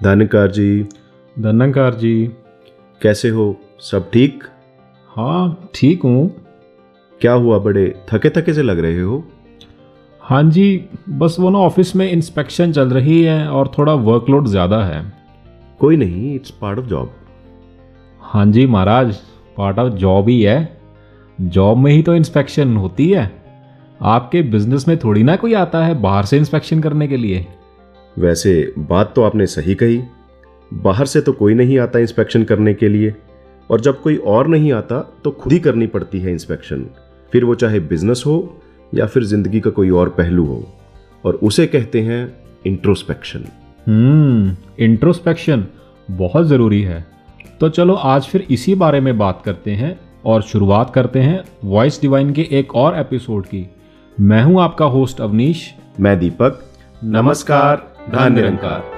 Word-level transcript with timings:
धनकार 0.00 0.50
जी। 0.50 0.82
धनकार 1.36 1.94
जी। 1.94 2.30
कैसे 3.00 3.28
हो? 3.28 3.56
सब 3.80 4.10
ठीक? 4.10 4.44
हाँ 5.10 5.70
ठीक 5.74 6.02
हूँ। 6.02 6.28
क्या 7.20 7.32
हुआ 7.32 7.58
बड़े? 7.58 7.88
थके 8.08 8.30
थके 8.30 8.54
से 8.54 8.62
लग 8.62 8.78
रहे 8.78 9.00
हो? 9.00 9.22
हाँ 10.22 10.42
जी 10.42 10.84
बस 11.08 11.36
वो 11.40 11.50
ना 11.50 11.58
ऑफ़िस 11.58 11.94
में 11.96 12.10
इंस्पेक्शन 12.10 12.72
चल 12.72 12.90
रही 12.90 13.22
है 13.22 13.48
और 13.48 13.72
थोड़ा 13.78 13.94
वर्कलोड 13.94 14.46
ज़्यादा 14.46 14.82
है। 14.84 15.02
कोई 15.80 15.96
नहीं 15.96 16.34
इट्स 16.34 16.50
पार्ट 16.50 16.78
ऑफ़ 16.78 16.86
जॉब 16.86 17.12
हाँ 18.22 18.46
जी 18.46 18.66
महाराज 18.66 19.14
पार्ट 19.56 19.78
ऑफ़ 19.78 19.92
जॉब 19.94 20.28
ही 20.28 20.40
है। 20.42 20.78
जॉब 21.38 21.78
में 21.78 21.92
ही 21.92 22.02
तो 22.02 22.14
इंस्पेक्शन 22.14 22.76
होती 22.76 23.10
है। 23.10 23.30
आपके 24.00 24.42
बिज़नेस 24.42 24.88
में 24.88 24.98
थोड़ी 24.98 25.22
ना 25.22 25.36
कोई 25.36 25.54
आता 25.54 25.84
है 25.84 26.00
बाहर 26.00 26.24
से 26.24 26.36
इंस्पेक्शन 26.36 26.80
करने 26.80 27.08
के 27.08 27.16
लिए? 27.16 27.46
वैसे 28.18 28.72
बात 28.78 29.12
तो 29.16 29.22
आपने 29.22 29.46
सही 29.46 29.74
कही। 29.74 30.00
बाहर 30.70 31.06
से 31.06 31.20
तो 31.20 31.32
कोई 31.32 31.54
नहीं 31.54 31.78
आता 31.78 31.98
इंस्पेक्शन 31.98 32.44
करने 32.44 32.72
के 32.74 32.88
लिए 32.88 33.14
और 33.70 33.80
जब 33.80 34.00
कोई 34.02 34.16
और 34.26 34.48
नहीं 34.48 34.72
आता 34.72 35.00
तो 35.24 35.30
खुद 35.32 35.52
ही 35.52 35.58
करनी 35.58 35.86
पड़ती 35.86 36.20
है 36.20 36.32
इंस्पेक्शन। 36.32 36.84
फिर 37.32 37.44
वो 37.44 37.54
चाहे 37.54 37.80
बिज़नेस 37.82 38.22
हो 38.26 38.36
या 38.92 39.06
फिर 39.06 39.24
ज़िंदगी 39.24 39.60
का 39.60 39.70
कोई 39.70 39.90
और 39.90 40.08
पहलू 40.08 40.44
हो 40.44 40.62
और 41.24 41.34
उसे 41.42 41.66
कहते 41.66 42.00
हैं 42.02 42.20
इंट्रोस्पेक्शन 42.66 43.44
हम्म 43.86 44.56
इंट्रोस्पेक्शन 44.84 45.64
बहुत 46.08 46.46
ज़रूरी 46.46 46.82
है। 46.82 47.04
तो 47.60 47.68
चलो 47.68 47.94
आज 47.94 48.22
फिर 48.22 48.46
इसी 48.50 48.74
बारे 48.74 49.00
में 49.00 49.16
बात 49.18 49.42
करते 49.44 49.70
हैं 49.72 49.98
और 50.24 50.42
शुरुआत 50.42 50.90
करते 50.94 51.20
हैं 51.20 51.42
वॉइस 51.64 52.00
डिवाइन 52.02 52.32
के 52.32 52.48
एक 52.52 52.74
और 52.76 52.98
एपिसोड 52.98 53.46
की। 53.46 53.66
मैं 54.16 54.42
हूँ 54.42 54.60
आपका 54.62 54.86
होस्ट 54.86 55.20
अवनीश। 55.20 55.72
मैं 56.00 56.18
दीपक। 56.18 56.64
नमस्कार। 57.04 57.97
धन 58.12 58.32
निरंकार। 58.32 58.96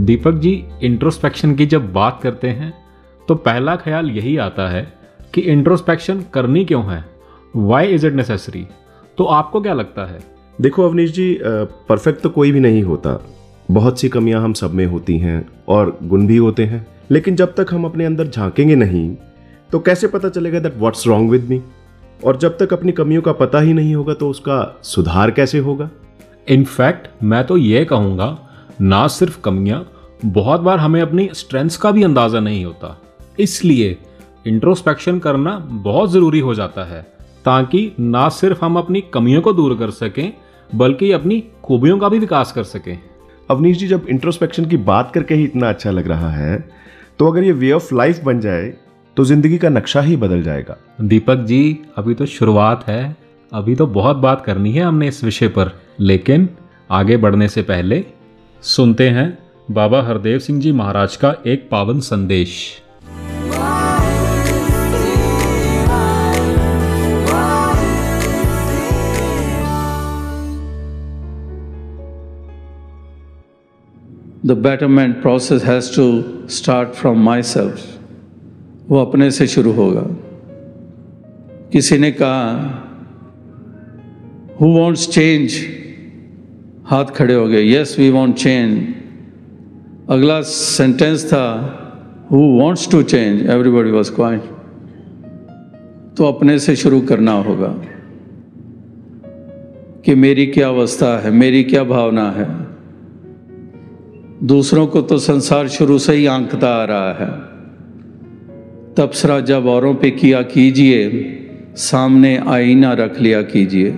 दीपक 0.00 0.34
जी 0.34 0.50
इंट्रोस्पेक्शन 0.82 1.54
की 1.54 1.66
जब 1.66 1.92
बात 1.92 2.20
करते 2.22 2.48
हैं 2.50 2.72
तो 3.30 3.34
पहला 3.36 3.74
ख्याल 3.76 4.08
यही 4.10 4.36
आता 4.36 4.66
है 4.68 4.82
कि 5.34 5.40
इंट्रोस्पेक्शन 5.42 6.22
करनी 6.34 6.64
क्यों 6.64 6.82
है? 6.84 7.04
वाई 7.56 7.86
इज़ 7.86 8.06
इट 8.06 8.12
नेसेसरी 8.12 8.66
तो 9.18 9.24
आपको 9.24 9.60
क्या 9.60 9.74
लगता 9.74 10.04
है? 10.04 10.18
देखो 10.58 10.82
अवनीश 10.82 11.10
जी 11.12 11.38
परफेक्ट 11.42 12.20
तो 12.20 12.28
कोई 12.28 12.52
भी 12.52 12.60
नहीं 12.60 12.82
होता। 12.82 13.12
बहुत 13.68 14.00
सी 14.00 14.08
कमियाँ 14.08 14.40
हम 14.42 14.52
सब 14.52 14.72
में 14.74 14.84
होती 14.86 15.18
हैं 15.18 15.46
और 15.68 15.96
गुण 16.02 16.26
भी 16.26 16.36
होते 16.36 16.64
हैं। 16.64 16.86
लेकिन 17.10 17.36
जब 17.36 17.54
तक 17.54 17.66
हम 17.70 17.84
अपने 17.84 18.04
अंदर 18.04 18.26
झांकेंगे 18.26 18.74
नहीं 18.74 19.14
तो 19.70 19.78
कैसे 19.78 20.06
पता 20.06 20.28
चलेगा 20.28 20.58
that 20.58 20.76
what's 20.76 21.06
wrong 21.06 21.30
with 21.30 21.44
me 21.50 21.60
और 22.24 22.36
जब 22.36 22.56
तक 22.58 22.72
अपनी 22.72 22.92
कमियों 22.92 23.22
का 23.22 23.32
पता 23.34 23.60
ही 23.60 23.72
नहीं 23.72 23.94
होगा 23.94 24.14
तो 24.14 24.30
उसका 24.30 24.80
सुधार 24.84 25.30
कैसे 25.30 25.58
होगा? 25.58 25.88
इनफैक्ट 26.48 27.08
मैं 27.22 27.44
तो 27.44 27.56
ये 27.56 27.84
कहूँगा 27.84 28.36
ना 28.80 29.06
सिर्फ़ 29.08 29.40
कमियाँ 29.40 29.86
बहुत 30.24 30.60
बार 30.60 30.78
हमें 30.78 31.00
अपनी 31.02 31.28
स्ट्रेंथ्स 31.34 31.76
का 31.76 31.90
भी 31.90 32.02
अंदाज़ा 32.02 32.40
नहीं 32.40 32.64
होता। 32.64 32.96
इसलिए 33.38 33.96
इंट्रोस्पेक्शन 34.46 35.18
करना 35.18 35.56
बहुत 35.84 36.10
ज़रूरी 36.10 36.40
हो 36.40 36.54
जाता 36.54 36.84
है 36.84 37.02
ताकि 37.44 37.90
ना 38.00 38.28
सिर्फ़ 38.28 38.64
हम 38.64 38.76
अपनी 38.76 39.00
कमियों 39.14 39.42
को 39.42 39.52
दूर 39.52 39.76
कर 39.76 39.90
सकें 39.90 40.32
बल्कि 40.70 41.10
अपनी 41.12 41.42
खूबियों 41.64 41.98
का 41.98 42.08
भी 42.08 42.18
विकास 42.18 42.52
कर 42.52 42.64
सकें। 42.64 42.98
अवनीश 43.48 43.78
जी 43.78 43.86
जब 43.88 44.06
इंट्रोस्पेक्शन 44.10 44.66
की 44.66 44.76
बात 44.76 45.10
करके 45.14 45.34
ही 45.34 45.44
इतना 45.44 45.68
अच्छा 45.68 45.90
लग 45.90 46.08
रहा 46.08 46.30
है 46.30 46.58
तो 47.18 47.30
अगर 47.30 47.44
ये 47.44 47.52
वे 47.52 47.72
ऑफ़ 47.72 47.94
लाइफ 47.94 48.22
बन 48.24 48.40
जाए 48.40 48.72
तो 49.16 49.24
ज़िंदगी 49.24 49.58
का 49.58 49.68
नक्शा 49.68 50.00
ही 50.00 50.16
बदल 50.16 50.42
जाएगा। 50.42 50.76
दीपक 51.00 51.44
जी 51.44 51.78
अभी 51.98 52.14
तो 52.14 52.26
शुरुआत 52.26 52.86
है। 52.88 53.16
अभी 53.52 53.74
तो 53.74 53.86
बहुत 53.88 54.16
बात 54.16 54.44
करनी 54.44 54.72
है 54.72 54.82
हमने 54.82 55.08
इस 55.08 55.22
विषय 55.24 55.48
पर 55.48 55.72
लेकिन 56.00 56.48
आगे 56.90 57.16
बढ़ने 57.16 57.48
से 57.48 57.62
पहले 57.62 58.04
सुनते 58.62 59.08
हैं 59.08 59.38
बाबा 59.70 60.02
हरदेव 60.02 60.38
सिंह 60.38 60.60
जी 60.60 60.72
महाराज 60.72 61.16
का 61.16 61.34
एक 61.46 61.68
पावन 61.70 62.00
संदेश। 62.00 62.56
The 74.46 74.56
process 75.22 75.64
has 75.64 75.96
to 75.96 76.24
start 76.48 76.88
from 76.88 77.24
myself 77.42 77.98
वो 78.88 78.98
अपने 78.98 79.30
से 79.30 79.46
शुरू 79.46 79.72
होगा। 79.72 80.00
किसी 81.72 81.98
ने 81.98 82.10
कहा 82.10 82.52
हु 84.60 84.66
वॉन्ट्स 84.66 85.08
चेंज 85.08 85.52
हाथ 86.84 87.04
खड़े 87.04 87.34
हो 87.34 87.48
गए। 87.48 87.72
यस 87.72 87.96
वी 87.98 88.10
वॉन्ट 88.10 88.36
चेंज 88.36 88.94
अगला 90.10 90.40
सेंटेंस 90.40 91.26
था 91.26 91.46
who 92.32 92.36
wants 92.36 92.90
to 92.90 93.02
change 93.02 93.50
everybody 93.50 93.90
was 93.90 94.12
quiet 94.12 94.42
तो 96.16 96.24
अपने 96.24 96.58
से 96.58 96.76
शुरू 96.76 97.00
करना 97.00 97.32
होगा। 97.32 97.74
कि 100.04 100.14
मेरी 100.14 100.46
क्या 100.46 100.68
अवस्था 100.68 101.20
है? 101.20 101.30
मेरी 101.30 101.64
क्या 101.64 101.84
भावना 101.84 102.30
है? 102.30 102.69
दूसरों 104.42 104.86
को 104.86 105.00
तो 105.02 105.18
संसार 105.18 105.68
शुरू 105.68 105.98
से 105.98 106.12
ही 106.14 106.26
आंकता 106.26 106.68
आ 106.68 106.84
रहा 106.84 107.12
है। 107.12 107.30
तबसरा 108.94 109.40
जब 109.40 109.66
औरों 109.66 109.94
पे 109.94 110.10
किया 110.10 110.42
कीजिए, 110.42 111.00
सामने 111.76 112.36
आईना 112.48 112.92
रख 112.92 113.20
लिया 113.20 113.42
कीजिए। 113.42 113.90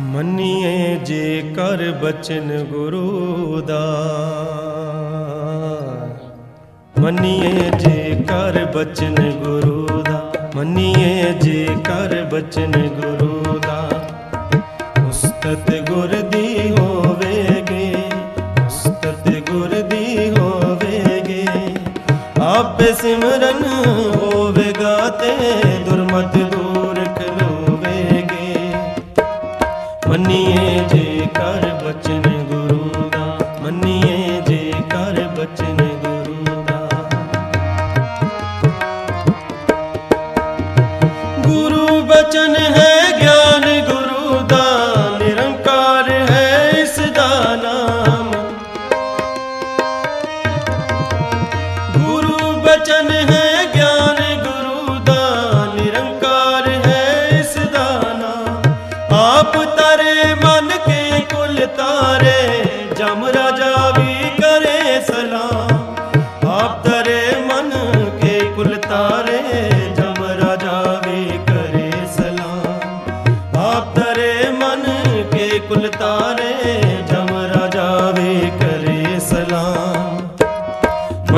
मनिए 0.00 0.96
जे 1.04 1.54
कर 1.58 2.00
बचन 2.04 2.66
गुरुदा 2.72 3.84
मनिए 6.98 7.70
जे 7.78 8.14
कर 8.24 8.72
बचन 8.76 9.14
गुरुदा 9.14 10.18
मनिए 10.56 11.34
जे 11.42 11.64
कर 11.64 12.30
बचन 12.32 12.72
गुरु 12.72 13.17
ਸਿਮਰਨ 23.08 23.62
ਹੋਵੇਗਾ 24.16 24.96
ਤੇ 25.10 25.30
ਦੁਰਮਤ 25.84 26.36
ਦੂਰ 26.52 26.98
ਖਲੋਵੇਗੇ। 27.16 28.72
ਮੰਨੀਏ 30.08 30.84
ਜੇ 30.88 31.28
ਕਰ 31.34 31.66
ਬਚਨ 31.84 32.27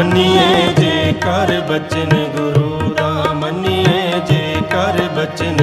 ਮੰਨੀਏ 0.00 0.72
ਜੇ 0.78 1.12
ਕਰ 1.20 1.50
ਬਚਨ 1.60 2.10
ਗੁਰੂ 2.36 2.94
ਦਾ 2.94 3.32
ਮੰਨੀਏ 3.32 4.20
ਜੇ 4.28 4.62
ਕਰ 4.70 5.00
ਬਚਨ 5.16 5.56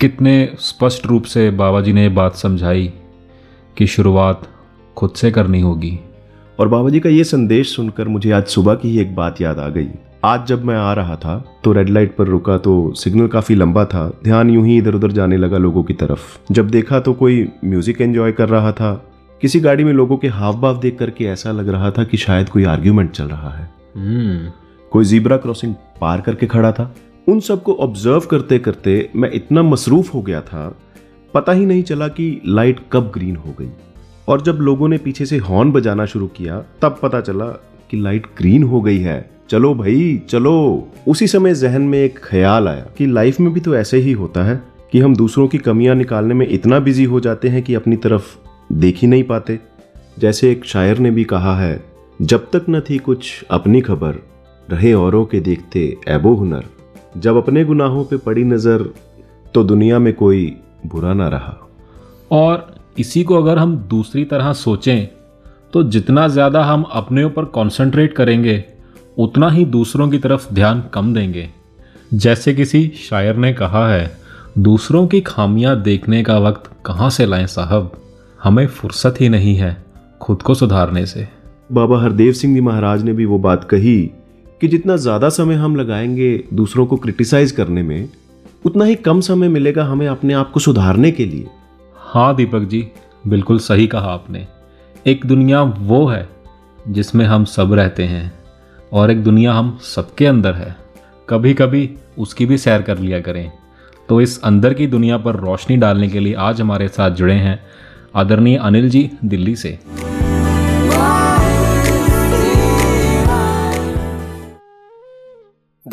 कितने 0.00 0.52
स्पष्ट 0.58 1.06
रूप 1.06 1.22
से 1.22 1.50
बाबा 1.50 1.80
जी 1.80 1.92
ने 1.92 2.02
ये 2.02 2.08
बात 2.08 2.34
समझाई 2.34 2.92
कि 3.76 3.86
शुरुआत 3.86 4.42
खुद 4.96 5.10
से 5.10 5.30
करनी 5.30 5.60
होगी। 5.60 5.98
और 6.58 6.68
बाबा 6.68 6.90
जी 6.90 7.00
का 7.00 7.08
ये 7.08 7.24
संदेश 7.24 7.74
सुनकर 7.76 8.08
मुझे 8.08 8.30
आज 8.30 8.46
सुबह 8.46 8.74
की 8.74 8.88
ही 8.88 9.00
एक 9.00 9.14
बात 9.14 9.40
याद 9.40 9.58
आ 9.58 9.68
गई। 9.68 9.88
आज 10.24 10.46
जब 10.46 10.64
मैं 10.64 10.76
आ 10.76 10.92
रहा 10.92 11.16
था 11.16 11.36
तो 11.64 11.72
रेड 11.72 11.88
लाइट 11.88 12.16
पर 12.16 12.26
रुका 12.26 12.56
तो 12.58 12.92
सिग्नल 12.94 13.26
काफ़ी 13.26 13.54
लंबा 13.54 13.84
था। 13.84 14.08
ध्यान 14.24 14.50
यूँ 14.50 14.66
ही 14.66 14.76
इधर 14.78 14.94
उधर 14.94 15.12
जाने 15.12 15.36
लगा 15.36 15.58
लोगों 15.58 15.82
की 15.82 15.94
तरफ़। 15.94 16.38
जब 16.52 16.70
देखा 16.70 17.00
तो 17.00 17.12
कोई 17.12 17.48
म्यूज़िक 17.64 18.00
एंजॉय 18.00 18.32
कर 18.32 18.48
रहा 18.48 18.72
था। 18.72 18.94
किसी 19.42 19.60
गाड़ी 19.60 19.84
में 19.84 19.92
लोगों 19.92 20.16
के 20.16 20.28
हाव 20.28 20.60
भाव 20.60 20.80
देख 20.80 20.98
करके 20.98 21.24
ऐसा 21.24 21.52
लग 21.52 21.68
रहा 21.68 21.90
था 21.90 22.04
कि 22.04 22.16
शायद 22.16 22.48
कोई 22.48 22.64
आर्ग्यूमेंट 22.64 23.10
चल 23.10 23.24
रहा 23.24 23.50
है। 23.50 23.70
हम्म। 23.96 24.50
कोई 24.90 25.04
जीब्रा 25.04 25.36
क्रॉसिंग 25.36 25.74
पार 26.00 26.20
करके 26.20 26.46
खड़ा 26.46 26.72
था। 26.72 26.94
उन 27.28 27.40
सबको 27.40 27.74
ऑब्ज़र्व 27.74 28.20
करते 28.20 28.58
करते 28.58 29.10
मैं 29.16 29.30
इतना 29.32 29.62
मसरूफ 29.62 30.14
हो 30.14 30.22
गया 30.22 30.40
था, 30.40 30.78
पता 31.34 31.52
ही 31.52 31.66
नहीं 31.66 31.82
चला 31.82 32.08
कि 32.08 32.40
लाइट 32.46 32.80
कब 32.92 33.10
ग्रीन 33.14 33.36
हो 33.36 33.54
गई। 33.58 33.70
और 34.28 34.40
जब 34.40 34.52
लोगों 34.52 34.88
ने 34.88 34.98
पीछे 34.98 35.26
से 35.26 35.38
हॉर्न 35.38 35.72
बजाना 35.72 36.06
शुरू 36.06 36.26
किया, 36.26 36.64
तब 36.82 36.98
पता 37.02 37.20
चला 37.20 37.46
कि 37.90 38.00
लाइट 38.00 38.26
ग्रीन 38.38 38.62
हो 38.62 38.80
गई 38.80 38.98
है। 38.98 39.30
चलो 39.48 39.74
भाई, 39.74 40.22
चलो। 40.28 40.88
उसी 41.08 41.26
समय 41.26 41.54
जहन 41.54 41.82
में 41.82 41.98
एक 41.98 42.18
ख्याल 42.18 42.68
आया 42.68 42.86
कि 42.98 43.06
लाइफ 43.06 43.40
में 43.40 43.52
भी 43.52 43.60
तो 43.60 43.74
ऐसे 43.74 43.98
ही 43.98 44.12
होता 44.12 44.44
है 44.44 44.62
कि 44.92 45.00
हम 45.00 45.16
दूसरों 45.16 45.48
की 45.48 45.58
कमियाँ 45.58 45.94
निकालने 45.94 46.34
में 46.34 46.48
इतना 46.48 46.78
बिज़ी 46.78 47.04
हो 47.04 47.20
जाते 47.20 47.48
हैं 47.48 47.62
कि 47.62 47.74
अपनी 47.74 47.96
तरफ़ 47.96 48.36
देख 48.72 48.98
ही 48.98 49.08
नहीं 49.08 49.24
पाते। 49.24 49.58
जैसे 50.18 50.50
एक 50.52 50.64
शायर 50.64 50.98
ने 50.98 51.10
भी 51.10 51.24
कहा 51.24 51.60
है, 51.60 51.84
जब 52.22 52.50
तक 52.50 52.66
न 52.70 52.80
थी 52.80 52.98
कुछ 52.98 53.44
अपनी 53.50 53.80
खबर, 53.80 54.14
रहे 54.70 54.92
औरों 54.92 55.24
के 55.24 55.40
देखते 55.40 55.96
ऐबो 56.08 56.34
हुनर। 56.34 56.64
जब 57.16 57.36
अपने 57.36 57.64
गुनाहों 57.64 58.04
पे 58.04 58.16
पड़ी 58.16 58.44
नज़र 58.44 58.84
तो 59.54 59.62
दुनिया 59.64 59.98
में 59.98 60.12
कोई 60.14 60.44
बुरा 60.86 61.12
ना 61.14 61.28
रहा। 61.28 61.56
और 62.30 62.74
इसी 62.98 63.22
को 63.24 63.36
अगर 63.36 63.58
हम 63.58 63.76
दूसरी 63.90 64.24
तरह 64.24 64.52
सोचें 64.52 65.06
तो 65.72 65.82
जितना 65.82 66.26
ज़्यादा 66.28 66.62
हम 66.64 66.82
अपने 66.82 67.24
ऊपर 67.24 67.44
कंसंट्रेट 67.44 68.12
करेंगे 68.12 68.64
उतना 69.18 69.48
ही 69.50 69.64
दूसरों 69.64 70.08
की 70.10 70.18
तरफ़ 70.18 70.52
ध्यान 70.54 70.82
कम 70.94 71.12
देंगे। 71.14 71.48
जैसे 72.14 72.54
किसी 72.54 72.86
शायर 73.00 73.36
ने 73.36 73.52
कहा 73.52 73.88
है 73.88 74.10
दूसरों 74.58 75.06
की 75.06 75.20
खामियाँ 75.20 75.80
देखने 75.82 76.22
का 76.22 76.38
वक्त 76.38 76.70
कहाँ 76.86 77.10
से 77.10 77.26
लाएँ 77.26 77.46
साहब? 77.46 77.92
हमें 78.40 78.66
फुर्सत 78.66 79.20
ही 79.20 79.28
नहीं 79.28 79.54
है 79.56 79.76
खुद 80.20 80.42
को 80.42 80.54
सुधारने 80.54 81.04
से। 81.06 81.26
बाबा 81.72 82.00
हरदेव 82.02 82.32
सिंह 82.32 82.54
जी 82.54 82.60
महाराज 82.60 83.02
ने 83.02 83.12
भी 83.12 83.24
वो 83.24 83.38
बात 83.38 83.64
कही 83.64 84.10
कि 84.60 84.68
जितना 84.68 84.96
ज़्यादा 84.96 85.28
समय 85.28 85.54
हम 85.54 85.76
लगाएँगे 85.76 86.44
दूसरों 86.54 86.86
को 86.86 86.96
क्रिटिसाइज 86.96 87.52
करने 87.52 87.82
में, 87.82 88.08
उतना 88.64 88.84
ही 88.84 88.94
कम 88.94 89.20
समय 89.20 89.48
मिलेगा 89.48 89.84
हमें 89.84 90.06
अपने 90.08 90.34
आप 90.34 90.50
को 90.50 90.60
सुधारने 90.60 91.10
के 91.10 91.24
लिए। 91.24 91.46
हाँ 91.96 92.34
दीपक 92.36 92.60
जी, 92.60 92.86
बिल्कुल 93.26 93.58
सही 93.58 93.86
कहा 93.86 94.12
आपने। 94.12 94.46
एक 95.06 95.26
दुनिया 95.26 95.62
वो 95.62 96.06
है 96.06 96.28
जिसमें 96.88 97.24
हम 97.26 97.44
सब 97.44 97.72
रहते 97.72 98.04
हैं 98.04 98.32
और 98.92 99.10
एक 99.10 99.22
दुनिया 99.24 99.52
हम 99.52 99.78
सबके 99.84 100.26
अंदर 100.26 100.54
है। 100.54 100.76
कभी 101.28 101.54
कभी 101.54 101.88
उसकी 102.18 102.46
भी 102.46 102.58
सैर 102.58 102.82
कर 102.82 102.98
लिया 102.98 103.20
करें। 103.20 103.50
तो 104.08 104.20
इस 104.20 104.40
अंदर 104.42 104.74
की 104.74 104.86
दुनिया 104.86 105.18
पर 105.18 105.36
रोशनी 105.36 105.76
डालने 105.76 106.08
के 106.08 106.20
लिए 106.20 106.34
आज 106.34 106.60
हमारे 106.60 106.88
साथ 106.88 107.10
जुड़े 107.10 107.34
हैं 107.34 107.58
आदरणीय 108.14 108.56
अनिल 108.56 108.88
जी 108.90 109.10
दिल्ली 109.24 109.56
से। 109.56 109.78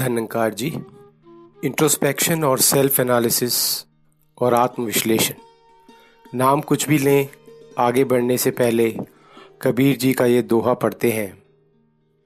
धनंकार 0.07 0.53
जी 0.53 0.79
इंट्रोस्पेक्शन 1.63 2.43
और 2.43 2.59
सेल्फ 2.59 2.99
एनालिसिस 2.99 3.85
और 4.41 4.53
आत्मविश्लेषण। 4.53 5.33
नाम 6.35 6.61
कुछ 6.61 6.87
भी 6.87 6.97
लें, 6.97 7.29
आगे 7.79 8.03
बढ़ने 8.03 8.37
से 8.37 8.51
पहले 8.51 8.97
कबीर 9.61 9.97
जी 9.97 10.13
का 10.13 10.25
ये 10.25 10.41
दोहा 10.41 10.73
पढ़ते 10.73 11.11
हैं। 11.11 11.43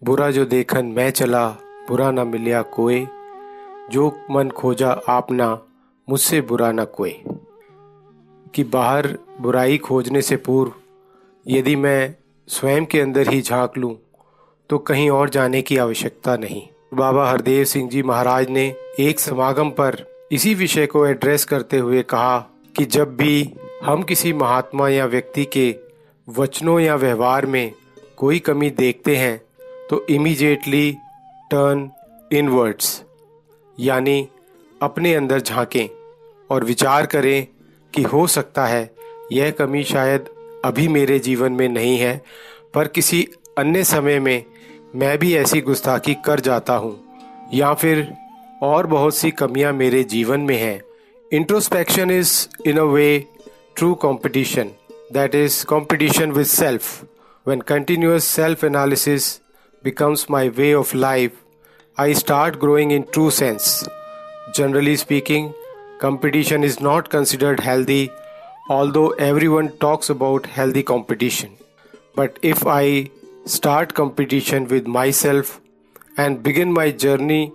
बुरा 0.03 0.31
जो 0.31 0.45
देखन 0.45 0.85
मैं 0.85 1.11
चला, 1.11 1.49
बुरा 1.87 2.11
ना 2.11 2.23
मिलिया 2.23 2.61
कोई। 2.61 3.07
जो 3.91 4.25
मन 4.31 4.49
खोजा 4.49 4.91
आपना 4.91 5.61
मुझसे 6.09 6.41
बुरा 6.41 6.71
ना 6.71 6.85
कोई। 6.85 7.23
कि 8.55 8.63
बाहर 8.63 9.17
बुराई 9.41 9.77
खोजने 9.77 10.21
से 10.21 10.35
पूर्व, 10.35 10.73
यदि 11.47 11.75
मैं 11.75 12.15
स्वयं 12.47 12.85
के 12.85 13.01
अंदर 13.01 13.29
ही 13.29 13.41
झाँक 13.41 13.77
लूँ 13.77 13.97
तो 14.69 14.77
कहीं 14.77 15.09
और 15.09 15.29
जाने 15.29 15.61
की 15.61 15.77
आवश्यकता 15.77 16.37
नहीं। 16.37 16.67
बाबा 16.93 17.29
हरदेव 17.31 17.63
सिंह 17.63 17.89
जी 17.89 18.03
महाराज 18.03 18.49
ने 18.49 18.75
एक 18.99 19.19
समागम 19.19 19.69
पर 19.69 19.95
इसी 20.31 20.53
विषय 20.53 20.85
को 20.85 21.05
एड्रेस 21.07 21.45
करते 21.45 21.77
हुए 21.77 22.01
कहा 22.01 22.39
कि 22.77 22.85
जब 22.85 23.15
भी 23.15 23.53
हम 23.83 24.03
किसी 24.03 24.33
महात्मा 24.33 24.89
या 24.89 25.05
व्यक्ति 25.05 25.45
के 25.45 25.75
वचनों 26.29 26.79
या 26.79 26.95
व्यवहार 26.95 27.45
में 27.45 27.71
कोई 28.17 28.39
कमी 28.39 28.69
देखते 28.69 29.15
हैं 29.15 29.41
तो 29.89 30.05
इमीडिएटली 30.09 30.97
टर्न 31.51 31.91
इनवर्ड्स 32.31 33.03
यानी 33.79 34.27
अपने 34.81 35.15
अंदर 35.15 35.39
झांकें 35.39 35.89
और 36.49 36.63
विचार 36.63 37.05
करें 37.05 37.47
कि 37.93 38.01
हो 38.01 38.27
सकता 38.27 38.65
है 38.65 38.95
यह 39.31 39.51
कमी 39.51 39.83
शायद 39.83 40.25
अभी 40.65 40.87
मेरे 40.87 41.19
जीवन 41.19 41.51
में 41.51 41.69
नहीं 41.69 41.97
है, 41.97 42.21
पर 42.73 42.87
किसी 42.87 43.27
अन्य 43.57 43.83
समय 43.83 44.19
में 44.19 44.43
मैं 44.95 45.17
भी 45.19 45.33
ऐसी 45.35 45.59
गुस्ताखी 45.61 46.13
कर 46.25 46.39
जाता 46.39 46.73
हूँ, 46.75 46.97
या 47.53 47.73
फिर 47.73 48.07
और 48.63 48.87
बहुत 48.87 49.15
सी 49.15 49.29
कमियाँ 49.31 49.71
मेरे 49.73 50.03
जीवन 50.03 50.39
में 50.39 50.57
हैं। 50.57 50.81
Introspection 51.31 52.11
is 52.11 52.33
in 52.69 52.77
a 52.77 52.83
way 52.83 53.07
true 53.77 53.93
competition 54.01 54.71
that 55.13 55.35
is 55.35 55.63
competition 55.65 56.31
with 56.31 56.45
self 56.45 57.03
when 57.45 57.61
continuous 57.67 58.23
self 58.25 58.63
analysis 58.63 59.29
becomes 59.83 60.25
my 60.31 60.49
way 60.49 60.73
of 60.73 60.95
life 60.97 61.37
I 61.97 62.13
start 62.15 62.59
growing 62.59 62.91
in 62.91 63.05
true 63.13 63.29
sense 63.29 63.83
generally 64.57 64.97
speaking 64.97 65.49
competition 66.01 66.63
is 66.63 66.77
not 66.81 67.07
considered 67.07 67.61
healthy 67.61 68.09
although 68.91 69.13
everyone 69.47 69.67
talks 69.81 70.11
about 70.11 70.47
healthy 70.57 70.81
competition 70.83 71.57
but 72.17 72.45
if 72.45 72.67
I 72.69 73.09
start 73.45 73.95
competition 73.95 74.67
with 74.67 74.85
myself 74.85 75.59
and 76.15 76.43
begin 76.43 76.71
my 76.71 76.91
journey 76.91 77.51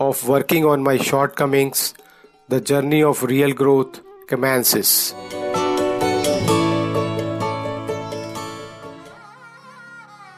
of 0.00 0.26
working 0.26 0.64
on 0.64 0.82
my 0.82 0.96
shortcomings 0.96 1.94
the 2.48 2.60
journey 2.60 3.00
of 3.00 3.22
real 3.22 3.52
growth 3.52 4.00
commences 4.28 5.14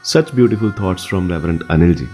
such 0.04 0.30
beautiful 0.35 0.73
thoughts 0.80 1.06
from 1.09 1.30
reverend 1.30 1.62
Anil 1.71 1.95
ji 1.95 2.06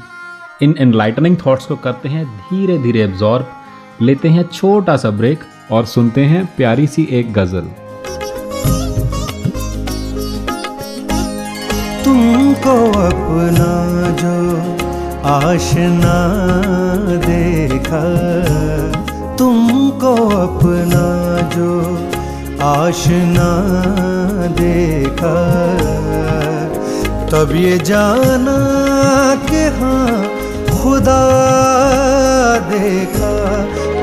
in 0.63 0.75
enlightening 0.81 1.37
thoughts 1.47 1.67
को 1.67 1.77
करते 1.77 2.09
हैं 2.09 2.25
धीरे 2.39 2.79
धीरे 2.83 3.03
absorb 3.03 4.03
लेते 4.03 4.29
हैं 4.29 4.47
छोटा 4.49 4.97
सा 4.97 5.11
break 5.19 5.45
और 5.73 5.85
सुनते 5.87 6.25
हैं 6.25 6.45
प्यारी 6.57 6.87
सी 6.87 7.07
एक 7.19 7.33
गज़ल 7.33 7.69
तुमको 12.63 13.01
अपना 13.01 13.71
जो 14.23 14.35
आशना 15.29 16.15
देखा। 17.27 18.03
तुमको 19.37 20.13
अपना 20.29 21.07
जो 21.57 21.73
आशना 22.67 23.49
देखा। 24.61 25.35
तब 27.33 27.53
ये 27.57 27.79
जाना 27.79 28.57
कि 29.51 29.65
हाँ 29.81 30.23
खुदा 30.79 31.21
देखा। 32.71 33.35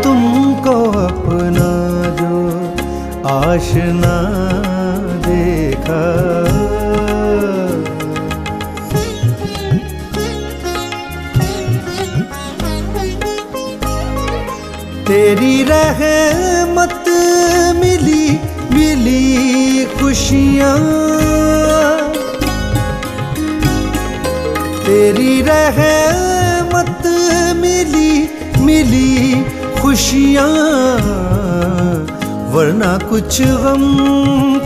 तुमको 0.01 0.77
अपना 1.07 1.71
जो 2.19 2.35
आशना 3.29 4.15
देखा। 5.27 6.49
तेरी 15.09 15.63
रहमत 15.63 17.05
मिली 17.75 18.25
मिली 18.73 19.85
खुशियाँ। 19.99 20.77
तेरी 24.85 25.41
रहमत 25.41 27.07
मिली 27.61 28.11
मिली 28.65 29.43
खुशियाँ। 29.81 30.47
वरना 32.53 32.97
कुछ 33.09 33.41
गम 33.41 33.83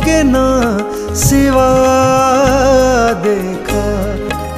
के 0.04 0.22
ना 0.24 0.48
सिवा 1.24 1.72
देखा 3.24 3.88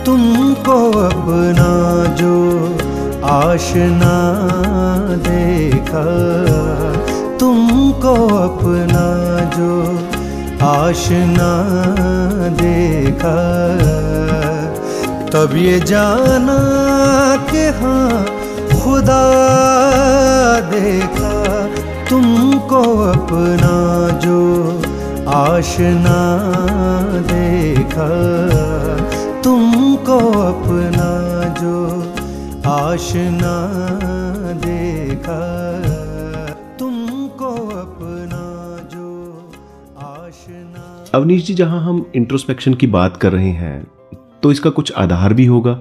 तुमको 0.05 0.79
अपना 0.99 1.71
जो 2.15 2.33
आशना 3.35 4.15
देखा, 5.25 6.03
तुमको 7.37 8.13
अपना 8.37 9.07
जो 9.55 9.71
आशना 10.65 11.49
देखा। 12.61 13.35
तब 15.33 15.55
ये 15.57 15.79
जाना 15.79 16.59
कि 17.51 17.63
हाँ 17.79 18.25
खुदा 18.73 19.23
देखा, 20.71 21.33
तुमको 22.09 22.81
अपना 23.11 23.75
जो 24.25 24.41
आशना 25.35 26.19
देखा। 27.31 28.09
तुमको 29.43 30.17
अपना 30.41 30.94
आशना 32.95 33.55
देखा। 34.55 35.39
तुमको 36.79 37.49
अपना 37.71 38.43
जो 38.93 39.07
आशना। 39.99 40.83
अवनीश 41.15 41.43
जी 41.45 41.53
जहाँ 41.53 41.81
हम 41.81 41.99
इंट्रोस्पेक्शन 42.15 42.73
की 42.73 42.87
बात 42.87 43.17
कर 43.17 43.31
रहे 43.31 43.49
हैं 43.53 43.75
तो 44.43 44.51
इसका 44.51 44.69
कुछ 44.69 44.91
आधार 44.93 45.33
भी 45.33 45.45
होगा। 45.45 45.79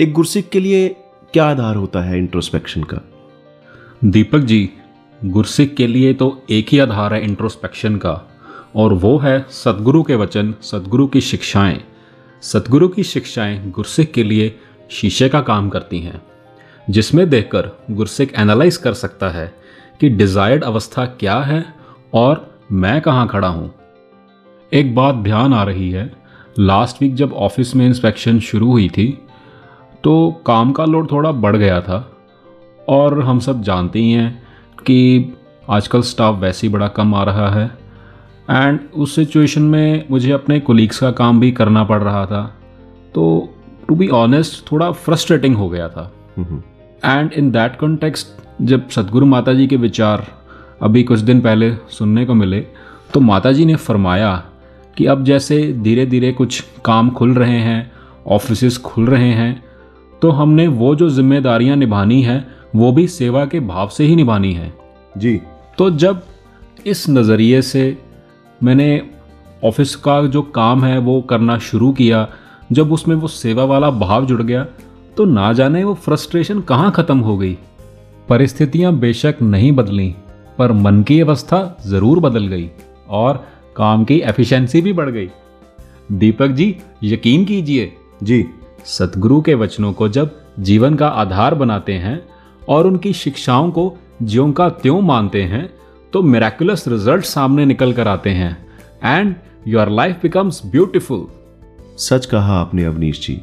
एक 0.00 0.12
गुरसिक 0.12 0.48
के 0.50 0.60
लिए 0.60 0.88
क्या 1.32 1.44
आधार 1.44 1.76
होता 1.76 2.00
है 2.00 2.18
इंट्रोस्पेक्शन 2.18 2.82
का? 2.84 3.00
दीपक 4.04 4.40
जी 4.44 4.68
गुरसिक 5.20 5.76
के 5.76 5.86
लिए 5.86 6.12
तो 6.14 6.30
एक 6.50 6.72
ही 6.72 6.78
आधार 6.78 7.14
है 7.14 7.22
इंट्रोस्पेक्शन 7.24 7.96
का 7.96 8.16
और 8.76 8.92
वो 8.94 9.16
है 9.18 9.38
सदगुरु 9.52 10.02
के 10.02 10.16
वचन 10.16 10.54
सदगुरु 10.62 11.06
की 11.06 11.20
शिक्षाएँ। 11.20 11.80
सदगुरु 12.42 12.88
की 12.88 13.04
शिक्षाएँ 13.04 13.70
गुरसिक 13.70 14.12
के 14.12 14.24
लिए 14.24 14.54
शीशे 14.90 15.28
का 15.28 15.40
काम 15.42 15.68
करती 15.68 16.00
हैं। 16.00 16.20
जिसमें 16.92 17.28
देखकर 17.30 17.70
गुरसिक 17.90 18.32
एनालाइज 18.38 18.76
कर 18.76 18.92
सकता 18.94 19.28
है 19.30 19.52
कि 20.00 20.08
डिज़ायर्ड 20.08 20.64
अवस्था 20.64 21.04
क्या 21.20 21.38
है 21.40 21.64
और 22.14 22.46
मैं 22.72 23.00
कहाँ 23.00 23.26
खड़ा 23.28 23.48
हूँ। 23.48 23.70
एक 24.72 24.94
बात 24.94 25.14
ध्यान 25.14 25.54
आ 25.54 25.62
रही 25.62 25.90
है 25.90 26.10
लास्ट 26.58 27.02
वीक 27.02 27.14
जब 27.14 27.32
ऑफ़िस 27.32 27.74
में 27.76 27.86
इंस्पेक्शन 27.86 28.38
शुरू 28.40 28.70
हुई 28.70 28.88
थी 28.88 29.06
तो 30.04 30.42
काम 30.46 30.72
का 30.72 30.84
लोड 30.84 31.10
थोड़ा 31.12 31.32
बढ़ 31.32 31.56
गया 31.56 31.80
था 31.80 31.98
और 32.88 33.20
हम 33.22 33.38
सब 33.38 33.62
जानते 33.62 33.98
ही 33.98 34.12
हैं 34.12 34.42
कि 34.78 35.32
आजकल 35.70 36.02
स्टाफ 36.02 36.38
वैसे 36.38 36.66
ही 36.66 36.72
बड़ा 36.72 36.88
कम 36.88 37.14
आ 37.14 37.22
रहा 37.24 37.48
है 37.50 37.66
एंड 38.50 38.80
उस 38.94 39.14
सिचुएशन 39.14 39.62
में 39.62 40.04
मुझे 40.10 40.32
अपने 40.32 40.58
कोलीग्स 40.60 40.98
का 40.98 41.10
काम 41.12 41.40
भी 41.40 41.50
करना 41.52 41.84
पड़ 41.84 42.02
रहा 42.02 42.24
था। 42.26 42.42
तो 43.14 43.54
टू 43.88 43.94
बी 43.94 44.08
ऑनेस्ट 44.08 44.72
थोड़ा 44.72 44.90
फ्रस्ट्रेटिंग 44.92 45.56
हो 45.56 45.68
गया 45.68 45.88
था। 45.88 46.12
एंड 47.04 47.32
इन 47.32 47.50
दैट 47.50 47.76
कॉन्टेक्स्ट 47.76 48.26
जब 48.62 48.88
सदगुरु 48.88 49.26
माता 49.26 49.54
जी 49.54 49.66
के 49.66 49.76
विचार 49.76 50.26
अभी 50.82 51.02
कुछ 51.02 51.20
दिन 51.20 51.40
पहले 51.40 51.74
सुनने 51.74 52.24
को 52.24 52.34
मिले 52.34 52.60
तो 53.14 53.20
माता 53.20 53.52
जी 53.52 53.64
ने 53.64 53.74
फरमाया 53.74 54.44
कि 54.96 55.06
अब 55.06 55.24
जैसे 55.24 55.72
धीरे 55.72 56.06
धीरे 56.06 56.32
कुछ 56.32 56.64
काम 56.84 57.10
खुल 57.10 57.34
रहे 57.34 57.58
हैं 57.58 57.92
ऑफ़िस 58.26 58.78
खुल 58.78 59.06
रहे 59.06 59.28
हैं 59.28 59.64
तो 60.22 60.30
हमने 60.30 60.68
वो 60.68 60.94
जो 60.94 61.10
जिम्मेदारियाँ 61.10 61.76
निभानी 61.76 62.22
हैं 62.22 62.54
वो 62.76 62.92
भी 62.92 63.08
सेवा 63.08 63.46
के 63.46 63.60
भाव 63.60 63.88
से 63.88 64.04
ही 64.04 64.16
निभानी 64.16 64.52
है। 64.52 64.72
जी। 65.18 65.40
तो 65.78 65.90
जब 65.90 66.22
इस 66.86 67.08
नज़रिए 67.08 67.62
से 67.62 67.98
मैंने 68.62 69.08
ऑफ़िस 69.64 69.96
का 69.96 70.26
जो 70.26 70.42
काम 70.42 70.84
है 70.84 70.98
वो 70.98 71.22
करना 71.22 71.58
शुरू 71.58 71.92
किया 71.92 72.28
जब 72.72 72.92
उसमें 72.92 73.16
वो 73.16 73.28
सेवा 73.28 73.64
वाला 73.64 73.90
भाव 73.90 74.26
जुड़ 74.26 74.42
गया 74.42 74.66
तो 75.16 75.24
ना 75.24 75.52
जाने 75.52 75.82
वो 75.84 75.94
फ्रस्ट्रेशन 75.94 76.60
कहाँ 76.60 76.90
ख़त्म 76.92 77.18
हो 77.18 77.36
गई। 77.38 77.56
परिस्थितियाँ 78.28 78.92
बेशक 78.98 79.42
नहीं 79.42 79.72
बदली 79.72 80.14
पर 80.58 80.72
मन 80.72 81.02
की 81.02 81.20
अवस्था 81.20 81.60
ज़रूर 81.86 82.20
बदल 82.20 82.46
गई 82.46 82.70
और 83.10 83.44
काम 83.76 84.04
की 84.04 84.18
एफिशिएंसी 84.20 84.80
भी 84.82 84.92
बढ़ 84.92 85.10
गई। 85.10 85.28
दीपक 86.12 86.48
जी 86.50 86.74
यकीन 87.04 87.44
कीजिए। 87.44 87.92
जी। 88.22 88.44
सतगुरु 88.86 89.40
के 89.40 89.54
वचनों 89.54 89.92
को 89.92 90.08
जब 90.08 90.38
जीवन 90.60 90.94
का 90.94 91.08
आधार 91.08 91.54
बनाते 91.54 91.92
हैं 91.94 92.20
और 92.68 92.86
उनकी 92.86 93.12
शिक्षाओं 93.12 93.70
को 93.70 93.92
ज्यों 94.22 94.50
का 94.52 94.68
त्यों 94.82 95.00
मानते 95.00 95.42
हैं 95.42 95.68
तो 96.12 96.22
मेरेकुलस 96.22 96.86
रिज़ल्ट 96.88 97.24
सामने 97.24 97.64
निकल 97.64 97.92
कर 97.92 98.08
आते 98.08 98.30
हैं 98.30 98.56
and 99.04 99.34
your 99.68 99.88
life 99.90 100.18
becomes 100.22 100.60
beautiful 100.66 101.26
सच 101.98 102.26
कहा 102.26 102.58
आपने 102.60 102.84
अवनीश 102.84 103.20
जी 103.26 103.40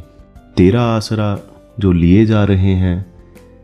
तेरा 0.57 0.83
आसरा 0.95 1.33
जो 1.79 1.91
लिए 1.91 2.25
जा 2.25 2.43
रहे 2.43 2.73
हैं, 2.75 3.05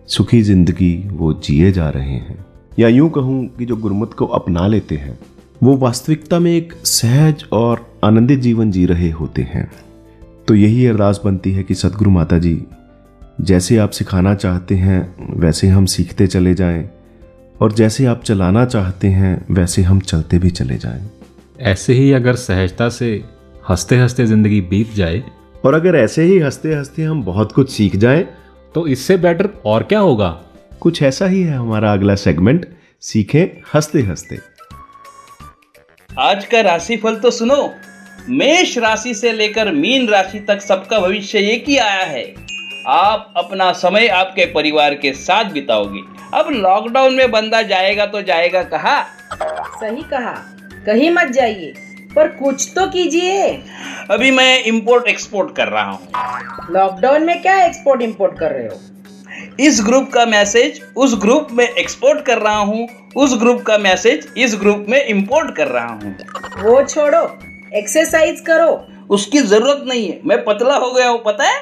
सुखी 0.08 0.42
ज़िंदगी 0.42 0.96
वो 1.08 1.34
जिए 1.34 1.72
जा 1.72 1.90
रहे 1.90 2.14
हैं। 2.14 2.46
या 2.80 2.88
यूँ 2.88 3.10
कहूँ 3.10 3.48
कि 3.48 3.66
जो 3.66 3.76
गुरमत 3.76 4.14
को 4.14 4.26
अपना 4.26 4.68
लेते 4.68 4.96
हैं, 4.96 5.20
वो 5.64 5.78
वास्तविकता 5.78 6.40
में 6.40 6.52
एक 6.52 6.74
सहज 6.86 7.46
और 7.52 7.86
आनंदित 8.04 8.40
जीवन 8.40 8.72
जी 8.72 8.86
रहे 8.86 9.10
होते 9.10 9.42
हैं। 9.42 9.72
तो 10.48 10.56
यही 10.56 10.86
अरदास 10.86 11.22
बनती 11.26 11.52
है 11.52 11.64
कि 11.64 11.76
सदगुरु 11.76 12.12
माता 12.12 12.38
जी, 12.38 12.62
जैसे 13.42 13.78
आप 13.78 13.90
सिखाना 13.90 14.36
चाहते 14.36 14.76
हैं, 14.76 15.16
वैसे 15.40 15.68
हम 15.68 15.86
सीखते 15.86 16.28
चले 16.28 16.54
जाएँ, 16.54 16.90
और 17.62 17.72
जैसे 17.72 18.06
आप 18.06 18.24
चलाना 18.24 18.66
चाहते 18.66 19.08
हैं, 19.08 19.46
वैसे 19.52 19.82
हम 19.82 20.00
चलते 20.00 20.40
भी 20.40 20.50
चले 20.50 20.78
जाएँ। 20.78 21.10
ऐसे 21.60 21.94
ही 21.94 22.12
अगर 22.12 22.36
सहजता 22.36 22.90
से 22.90 23.24
हँसते 23.70 23.98
हँसते 23.98 24.26
ज़िंदगी 24.26 24.62
बीत 24.62 24.94
जाए 24.94 25.24
और 25.66 25.74
अगर 25.74 25.96
ऐसे 25.96 26.24
ही 26.24 26.38
हँसते 26.40 26.74
हँसते 26.74 27.04
हम 27.04 27.24
बहुत 27.24 27.52
कुछ 27.52 27.72
सीख 27.72 27.96
जाएँ 27.96 28.24
तो 28.76 28.88
इससे 28.88 29.18
बेटर 29.18 29.50
और 29.66 29.84
क्या 29.84 30.00
होगा? 30.00 30.30
कुछ 30.80 31.02
ऐसा 31.04 31.26
ही 31.26 31.42
है 31.44 31.54
हमारा 31.54 31.94
अगला 31.94 32.16
सेगमेंट 32.16 32.66
सीखें 33.02 33.62
हँसते 33.74 34.02
हँसते 34.02 34.40
आज 36.20 36.46
का 36.46 36.62
राशिफल 36.62 37.16
तो 37.16 37.32
सुनो 37.32 37.74
मेष 38.30 38.78
राशि 38.78 39.14
से 39.14 39.32
लेकर 39.32 39.72
मीन 39.72 40.08
राशि 40.10 40.40
तक 40.40 40.62
सबका 40.62 41.00
भविष्य 41.00 41.40
एक 41.40 41.66
ही 41.68 41.78
आया 41.78 42.04
है। 42.04 42.24
आप 42.88 43.34
अपना 43.38 43.72
समय 43.72 44.08
आपके 44.08 44.46
परिवार 44.46 44.94
के 44.94 45.14
साथ 45.14 45.52
बिताओगे। 45.52 46.00
अब 46.34 46.50
लॉकडाउन 46.52 47.14
में 47.14 47.32
बंदा 47.32 47.62
जाएगा 47.62 48.06
तो 48.06 48.22
जाएगा 48.22 48.64
कहा? 48.64 49.02
सही 49.76 50.02
कहा 50.02 50.34
कहीं 50.86 51.10
मत 51.12 51.28
जाइए। 51.28 51.74
पर 52.16 52.28
कुछ 52.28 52.72
तो 52.76 52.86
कीजिए। 52.88 53.48
अभी 54.12 54.32
मैं 54.32 54.64
इंपोर्ट 54.64 55.08
एक्सपोर्ट 55.08 55.56
कर 55.56 55.68
रहा 55.68 55.92
हूँ। 55.92 56.08
लॉकडाउन 56.72 57.24
में 57.24 57.42
क्या 57.42 57.64
एक्सपोर्ट 57.66 58.02
इंपोर्ट 58.02 58.40
कर 58.40 58.52
रहे 58.52 58.68
हो? 58.68 58.80
इस 59.60 59.82
ग्रुप 59.86 60.10
का 60.14 60.26
मैसेज 60.26 60.82
उस 60.98 61.16
ग्रुप 61.22 61.48
में 61.52 61.68
एक्सपोर्ट 61.68 62.26
कर 62.26 62.38
रहा 62.38 62.58
हूँ। 62.58 62.88
उस 63.18 63.38
ग्रुप 63.40 63.62
का 63.62 63.78
मैसेज 63.78 64.28
इस 64.38 64.56
ग्रुप 64.56 64.86
में 64.90 65.06
इंपोर्ट 65.06 65.56
कर 65.56 65.68
रहा 65.68 65.88
हूँ। 65.88 66.16
वो 66.62 66.82
छोड़ो 66.84 67.22
एक्सरसाइज 67.76 68.40
करो। 68.40 68.72
उसकी 69.10 69.40
ज़रूरत 69.40 69.84
नहीं 69.88 70.08
है। 70.10 70.20
मैं 70.26 70.44
पतला 70.44 70.76
हो 70.76 70.92
गया 70.92 71.08
हूँ 71.08 71.22
पता 71.26 71.44
है? 71.44 71.62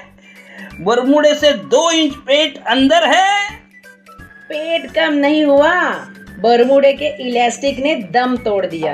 बरमुडे 0.81 1.33
से 1.35 1.51
दो 1.51 1.89
इंच 1.91 2.13
पेट 2.27 2.63
अंदर 2.67 3.07
है। 3.07 3.49
पेट 4.49 4.89
कम 4.91 5.13
नहीं 5.13 5.43
हुआ। 5.45 5.73
बरमुडे 6.39 6.93
के 6.93 7.07
इलास्टिक 7.27 7.79
ने 7.79 7.95
दम 8.13 8.35
तोड़ 8.37 8.65
दिया। 8.65 8.93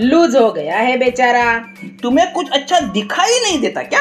लूज 0.00 0.36
हो 0.36 0.50
गया 0.52 0.76
है 0.76 0.96
बेचारा। 0.98 1.58
तुम्हें 2.02 2.32
कुछ 2.32 2.50
अच्छा 2.50 2.78
दिखाई 2.80 3.38
नहीं 3.40 3.60
देता 3.60 3.82
क्या? 3.82 4.00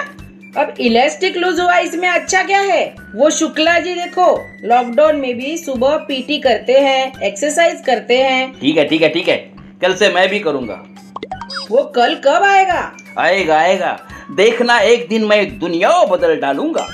अब 0.57 0.73
इलास्टिक 0.79 1.37
लूज 1.37 1.59
हुआ 1.59 1.77
इसमें 1.77 2.07
अच्छा 2.09 2.43
क्या 2.43 2.59
है? 2.59 2.83
वो 3.15 3.29
शुक्ला 3.29 3.77
जी 3.79 3.93
देखो 3.95 4.25
लॉकडाउन 4.63 5.15
में 5.15 5.33
भी 5.37 5.57
सुबह 5.57 5.95
पीटी 6.07 6.39
करते 6.39 6.79
हैं 6.79 7.21
एक्सरसाइज 7.21 7.81
करते 7.85 8.17
हैं। 8.17 8.51
ठीक 8.59 8.77
है 8.77 8.87
ठीक 8.87 9.01
है 9.01 9.09
ठीक 9.09 9.27
है। 9.27 9.35
कल 9.81 9.93
से 9.93 10.09
मैं 10.09 10.27
भी 10.29 10.39
करूँगा। 10.39 10.81
वो 11.71 11.83
कल 11.95 12.15
कब 12.15 12.43
आएगा? 12.43 12.91
आएगा 13.17 13.57
आएगा। 13.57 13.97
देखना 14.31 14.79
एक 14.79 15.07
दिन 15.09 15.25
मैं 15.25 15.59
दुनिया 15.59 15.91
बदल 16.05 16.35
डालूँगा। 16.35 16.87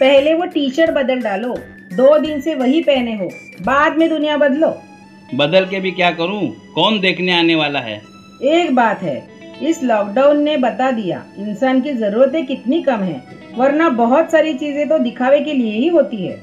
पहले 0.00 0.34
वो 0.34 0.44
टी 0.44 0.70
शर्ट 0.70 0.90
बदल 0.90 1.20
डालो 1.20 1.54
दो 1.94 2.18
दिन 2.18 2.40
से 2.40 2.54
वही 2.54 2.80
पहने 2.82 3.16
हो 3.16 3.30
बाद 3.62 3.96
में 3.96 4.08
दुनिया 4.08 4.36
बदलो। 4.36 4.76
बदल 5.34 5.64
के 5.64 5.80
भी 5.80 5.90
क्या 5.90 6.10
करूँ? 6.10 6.46
कौन 6.74 7.00
देखने 7.00 7.38
आने 7.38 7.54
वाला 7.54 7.80
है? 7.80 8.00
एक 8.40 8.74
बात 8.74 9.02
है 9.02 9.16
इस 9.62 9.82
लॉकडाउन 9.82 10.42
ने 10.42 10.56
बता 10.56 10.90
दिया 10.90 11.24
इंसान 11.38 11.80
की 11.80 11.92
जरूरतें 11.92 12.44
कितनी 12.46 12.82
कम 12.82 13.00
है 13.02 13.22
वरना 13.54 13.88
बहुत 13.90 14.30
सारी 14.32 14.52
चीज़ें 14.54 14.88
तो 14.88 14.98
दिखावे 14.98 15.40
के 15.40 15.52
लिए 15.52 15.72
ही 15.72 15.86
होती 15.86 16.16
है। 16.16 16.36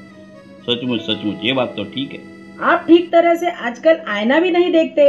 सचमुच 0.62 1.02
सचमुच 1.02 1.44
ये 1.44 1.54
बात 1.54 1.74
तो 1.78 1.84
ठीक 1.84 2.14
है। 2.14 2.20
आप 2.62 2.84
ठीक 2.88 3.12
तरह 3.12 3.36
से 3.36 3.50
आजकल 3.50 4.00
आईना 4.08 4.40
भी 4.40 4.52
नहीं 4.52 4.72
देखते। 4.72 5.06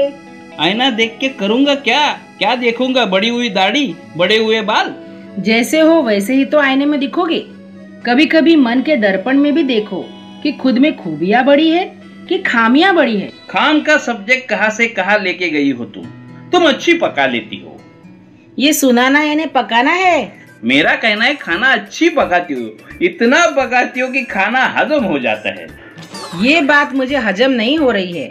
आईना 0.60 0.90
देख 0.90 1.16
के 1.20 1.28
करूँगा 1.30 1.74
क्या? 1.74 2.12
क्या 2.38 2.54
देखूँगा? 2.54 3.04
बड़ी 3.06 3.28
हुई 3.28 3.48
दाढ़ी 3.50 3.94
बड़े 4.16 4.36
हुए 4.38 4.60
बाल? 4.62 4.94
जैसे 5.38 5.80
हो 5.80 6.00
वैसे 6.02 6.34
ही 6.34 6.44
तो 6.44 6.58
आईने 6.58 6.86
में 6.86 6.98
दिखोगे। 7.00 7.38
कभी 8.06 8.26
कभी 8.26 8.56
मन 8.56 8.82
के 8.82 8.96
दर्पण 8.96 9.38
में 9.38 9.52
भी 9.54 9.62
देखो 9.64 10.04
कि 10.42 10.52
खुद 10.52 10.78
में 10.78 10.94
खूबियाँ 10.96 11.44
बड़ी 11.44 11.68
है 11.70 11.84
कि 12.28 12.38
खामियाँ 12.38 12.94
बड़ी 12.94 13.16
है। 13.16 13.30
खाम 13.50 13.80
का 13.80 13.96
सब्जेक्ट 13.98 14.48
कहाँ 14.48 14.70
से 14.70 14.86
कहाँ 14.88 15.18
लेके 15.18 15.50
गई 15.50 15.70
हो 15.70 15.84
तुम? 15.86 16.04
तुम 16.52 16.68
अच्छी 16.68 16.92
पका 16.94 17.26
लेती 17.26 17.56
हो। 17.56 17.80
ये 18.58 18.72
सुनाना 18.72 19.20
यानी 19.20 19.46
पकाना 19.46 19.90
है? 19.90 20.32
मेरा 20.64 20.94
कहना 20.94 21.24
है 21.24 21.34
खाना 21.34 21.72
अच्छी 21.72 22.08
पकाती 22.08 22.54
हो। 22.54 22.96
इतना 23.02 23.46
पकाती 23.46 24.00
हो 24.00 24.08
कि 24.08 24.24
खाना 24.24 24.64
हजम 24.76 25.04
हो 25.04 25.18
जाता 25.18 25.48
है। 25.48 25.66
ये 26.40 26.60
बात 26.60 26.94
मुझे 26.94 27.16
हजम 27.16 27.50
नहीं 27.50 27.78
हो 27.78 27.90
रही 27.90 28.12
है। 28.12 28.28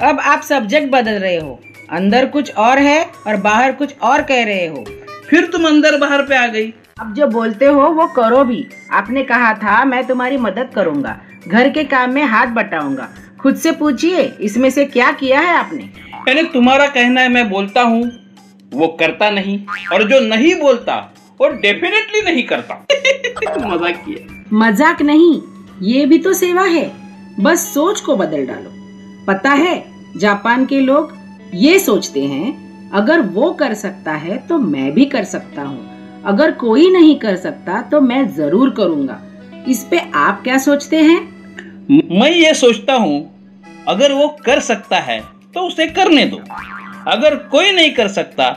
अब 0.00 0.20
आप 0.20 0.42
सब्जेक्ट 0.42 0.90
बदल 0.90 1.12
रहे 1.12 1.36
हो। 1.36 1.60
अंदर 1.90 2.26
कुछ 2.26 2.54
और 2.54 2.78
है 2.78 3.06
और 3.26 3.36
बाहर 3.36 3.72
कुछ 3.72 3.94
और 4.02 4.22
कह 4.22 4.44
रहे 4.44 4.66
हो। 4.66 4.84
फिर 5.28 5.46
तुम 5.46 5.66
अंदर 5.66 5.96
बाहर 5.96 6.22
पे 6.22 6.36
आ 6.36 6.46
गई। 6.46 6.74
अब 7.00 7.14
जो 7.14 7.26
बोलते 7.26 7.64
हो 7.64 7.88
वो 7.88 8.06
करो 8.06 8.44
भी। 8.44 8.66
आपने 8.92 9.22
कहा 9.22 9.54
था 9.54 9.84
मैं 9.84 10.06
तुम्हारी 10.06 10.36
मदद 10.36 10.70
करूँगा। 10.74 11.20
घर 11.48 11.68
के 11.68 11.84
काम 11.84 12.10
में 12.10 12.22
हाथ 12.22 12.46
बटाऊँगा। 12.46 13.08
खुद 13.40 13.56
से 13.56 13.72
पूछिए 13.72 14.22
इसमें 14.40 14.70
से 14.70 14.84
क्या 14.84 15.12
किया 15.12 15.40
है 15.40 15.56
आपने? 15.56 15.90
यानी 16.28 16.42
तुम्हारा 16.52 16.86
कहना 16.88 17.20
है 17.20 17.28
मैं 17.28 17.48
बोलता 17.50 17.82
हूँ 17.82 18.02
वो 18.72 18.86
करता 19.00 19.30
नहीं 19.30 19.58
और 19.92 20.02
जो 20.08 20.20
नहीं 20.20 20.54
बोलता 20.54 20.96
वो 21.40 21.48
डेफिनेटली 21.60 22.20
नहीं 22.22 22.42
करता। 22.42 22.74
मज़ाक 23.66 24.02
किया। 24.04 24.56
मज़ाक 24.56 25.02
नहीं 25.02 25.40
ये 25.82 26.04
भी 26.06 26.18
तो 26.18 26.32
सेवा 26.32 26.64
है। 26.64 26.90
बस 27.40 27.62
सोच 27.74 28.00
को 28.00 28.16
बदल 28.16 28.46
डालो। 28.46 28.70
पता 29.26 29.50
है 29.52 29.74
जापान 30.16 30.66
के 30.66 30.80
लोग 30.80 31.12
ये 31.54 31.78
सोचते 31.78 32.24
हैं 32.24 32.90
अगर 32.92 33.20
वो 33.30 33.50
कर 33.52 33.74
सकता 33.74 34.12
है 34.14 34.36
तो 34.48 34.58
मैं 34.58 34.92
भी 34.92 35.04
कर 35.06 35.24
सकता 35.24 35.62
हूँ। 35.62 36.22
अगर 36.26 36.50
कोई 36.52 36.90
नहीं 36.90 37.18
कर 37.18 37.36
सकता 37.36 37.80
तो 37.82 38.00
मैं 38.00 38.26
ज़रूर 38.34 38.70
करूँगा। 38.70 39.20
इस 39.68 39.84
पे 39.84 39.98
आप 40.16 40.42
क्या 40.44 40.58
सोचते 40.58 40.96
हैं? 40.96 41.20
मैं 41.90 42.30
ये 42.30 42.54
सोचता 42.54 42.94
हूँ 42.94 43.18
अगर 43.88 44.12
वो 44.12 44.28
कर 44.44 44.60
सकता 44.60 44.98
है 45.00 45.22
तो 45.54 45.60
उसे 45.60 45.86
करने 45.88 46.24
दो। 46.24 46.36
अगर 47.06 47.34
कोई 47.52 47.72
नहीं 47.72 47.90
कर 47.90 48.08
सकता 48.08 48.50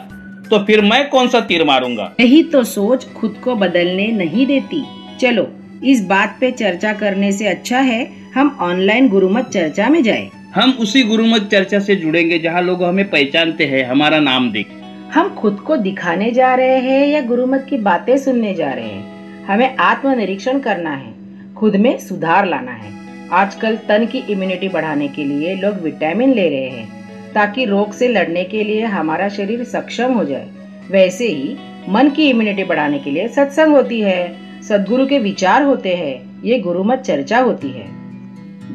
तो 0.52 0.58
फिर 0.66 0.82
मैं 0.82 1.08
कौन 1.10 1.28
सा 1.28 1.40
तीर 1.42 1.64
मारूँगा? 1.64 2.14
यही 2.20 2.42
तो 2.44 2.64
सोच 2.64 3.06
खुद 3.14 3.40
को 3.44 3.56
बदलने 3.56 4.08
नहीं 4.08 4.46
देती। 4.48 4.84
चलो 5.22 5.48
इस 5.84 6.06
बात 6.06 6.38
पे 6.42 6.52
चर्चा 6.52 6.94
करने 6.94 7.32
से 7.32 7.48
अच्छा 7.48 7.80
है 7.80 8.06
हम 8.36 8.58
ऑनलाइन 8.62 9.08
गुरुमत 9.10 9.50
चर्चा 9.50 9.90
में 9.90 10.02
जाए। 10.04 10.30
हम 10.56 10.72
उसी 10.80 11.04
गुरुमत 11.04 11.50
चर्चा 11.52 11.80
से 11.80 11.96
जुड़ेंगे 11.96 12.40
जहाँ 12.40 12.62
लोग 12.62 12.84
हमें 12.84 13.10
पहचानते 13.10 13.66
हैं 13.66 13.86
हमारा 13.86 14.20
नाम 14.20 14.52
देख। 14.52 14.68
हम 15.14 15.30
खुद 15.36 15.60
को 15.60 15.78
दिखाने 15.78 16.32
जा 16.32 16.54
रहे 16.56 16.80
हैं 16.80 17.08
या 17.08 17.22
गुरुमत 17.22 17.66
की 17.70 17.78
बातें 17.80 18.18
सुनने 18.18 18.54
जा 18.54 18.72
रहे 18.72 18.86
हैं? 18.86 19.46
हमें 19.46 19.76
आत्मनिरीक्षण 19.78 20.60
करना 20.60 20.92
है 20.92 21.14
खुद 21.56 21.76
में 21.76 21.98
सुधार 22.00 22.48
लाना 22.48 22.72
है। 22.74 22.92
आजकल 23.34 23.76
तन 23.88 24.06
की 24.06 24.20
इम्यूनिटी 24.32 24.68
बढ़ाने 24.70 25.08
के 25.08 25.24
लिए 25.24 25.54
लोग 25.56 25.78
विटामिन 25.82 26.34
ले 26.34 26.48
रहे 26.50 26.70
हैं 26.70 27.32
ताकि 27.34 27.64
रोग 27.66 27.92
से 27.92 28.08
लड़ने 28.08 28.44
के 28.44 28.64
लिए 28.64 28.82
हमारा 28.86 29.30
शरीर 29.30 29.64
सक्षम 29.64 30.14
हो 30.14 30.24
जाए। 30.24 30.50
वैसे 30.92 31.28
ही 31.28 31.56
मन 31.90 32.10
की 32.10 32.30
इम्यूनिटी 32.30 32.64
बढ़ाने 32.64 33.00
के 33.00 33.12
लिए 33.12 33.28
सत्संग 33.28 33.76
होती 33.76 34.02
है 34.02 34.62
सदगुरु 34.62 35.06
के 35.06 35.20
विचार 35.20 35.64
होते 35.64 35.96
हैं 35.96 36.42
ये 36.44 36.60
गुरुमत 36.60 37.00
चर्चा 37.00 37.40
होती 37.40 37.70
है। 37.70 37.86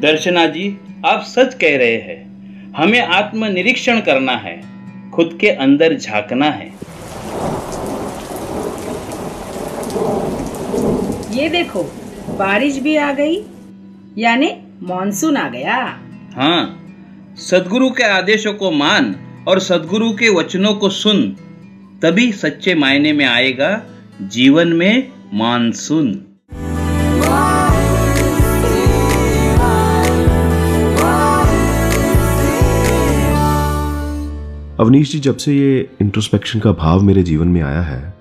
दर्शना 0.01 0.45
जी 0.47 0.65
आप 1.05 1.23
सच 1.27 1.53
कह 1.53 1.77
रहे 1.77 1.95
हैं 2.07 2.73
हमें 2.77 2.99
आत्मनिरीक्षण 2.99 3.99
करना 3.99 4.35
है 4.37 4.55
खुद 5.11 5.37
के 5.41 5.49
अंदर 5.65 5.95
झांकना 5.97 6.49
है। 6.49 6.67
ये 11.33 11.49
देखो 11.49 11.83
बारिश 12.39 12.79
भी 12.79 12.95
आ 12.97 13.11
गई 13.13 13.41
यानी 14.17 14.51
मॉनसून 14.83 15.37
आ 15.37 15.47
गया। 15.49 15.75
हाँ 16.35 17.35
सदगुरु 17.39 17.89
के 17.89 18.03
आदेशों 18.03 18.53
को 18.53 18.71
मान 18.71 19.15
और 19.47 19.59
सदगुरु 19.59 20.11
के 20.11 20.29
वचनों 20.29 20.73
को 20.73 20.89
सुन 20.89 21.21
तभी 22.01 22.31
सच्चे 22.31 22.75
मायने 22.75 23.13
में 23.13 23.25
आएगा 23.25 23.81
जीवन 24.21 24.67
में 24.67 25.11
मानसून। 25.33 26.11
अवनीश 34.79 35.11
जी 35.11 35.19
जब 35.19 35.37
से 35.37 35.53
ये 35.53 35.89
इंट्रोस्पेक्शन 36.01 36.59
का 36.59 36.71
भाव 36.71 37.01
मेरे 37.01 37.23
जीवन 37.23 37.47
में 37.47 37.61
आया 37.61 37.81
है 37.81 38.13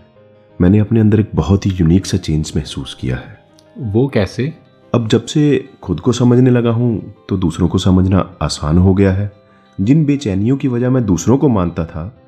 मैंने 0.61 0.79
अपने 0.79 1.01
अंदर 1.01 1.20
एक 1.20 1.31
बहुत 1.35 1.66
ही 1.66 1.70
यूनिक 1.70 2.07
सा 2.07 2.16
चेंज 2.16 2.53
महसूस 2.57 2.96
किया 3.01 3.16
है। 3.16 3.38
वो 3.79 4.07
कैसे? 4.09 4.53
अब 4.94 5.09
जब 5.09 5.27
से 5.27 5.68
खुद 5.83 6.01
को 6.01 6.12
समझने 6.12 6.51
लगा 6.51 6.70
हूँ 6.70 7.14
तो 7.29 7.37
दूसरों 7.37 7.68
को 7.68 7.79
समझना 7.79 8.31
आसान 8.42 8.79
हो 8.79 8.94
गया 8.94 9.12
है। 9.12 9.33
जिन 9.81 10.05
बेचैनियों 10.05 10.57
की 10.57 10.68
वजह 10.68 10.90
मैं 10.90 11.05
दूसरों 11.07 11.38
को 11.38 11.48
मानता 11.48 11.85
था, 11.85 12.22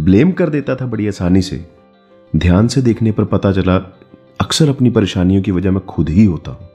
ब्लेम 0.00 0.32
कर 0.32 0.48
देता 0.48 0.76
था 0.76 0.86
बड़ी 0.86 1.08
आसानी 1.08 1.42
से। 1.42 1.66
ध्यान 2.36 2.68
से 2.68 2.82
देखने 2.82 3.12
पर 3.12 3.24
पता 3.24 3.52
चला, 3.52 3.76
अक्सर 4.40 4.68
अपनी 4.68 4.90
परेशानियों 4.90 5.42
की 5.42 5.50
वजह 5.50 5.70
मैं 5.70 5.84
खुद 5.86 6.08
ही 6.08 6.24
होता 6.24 6.50
हूँ। 6.50 6.68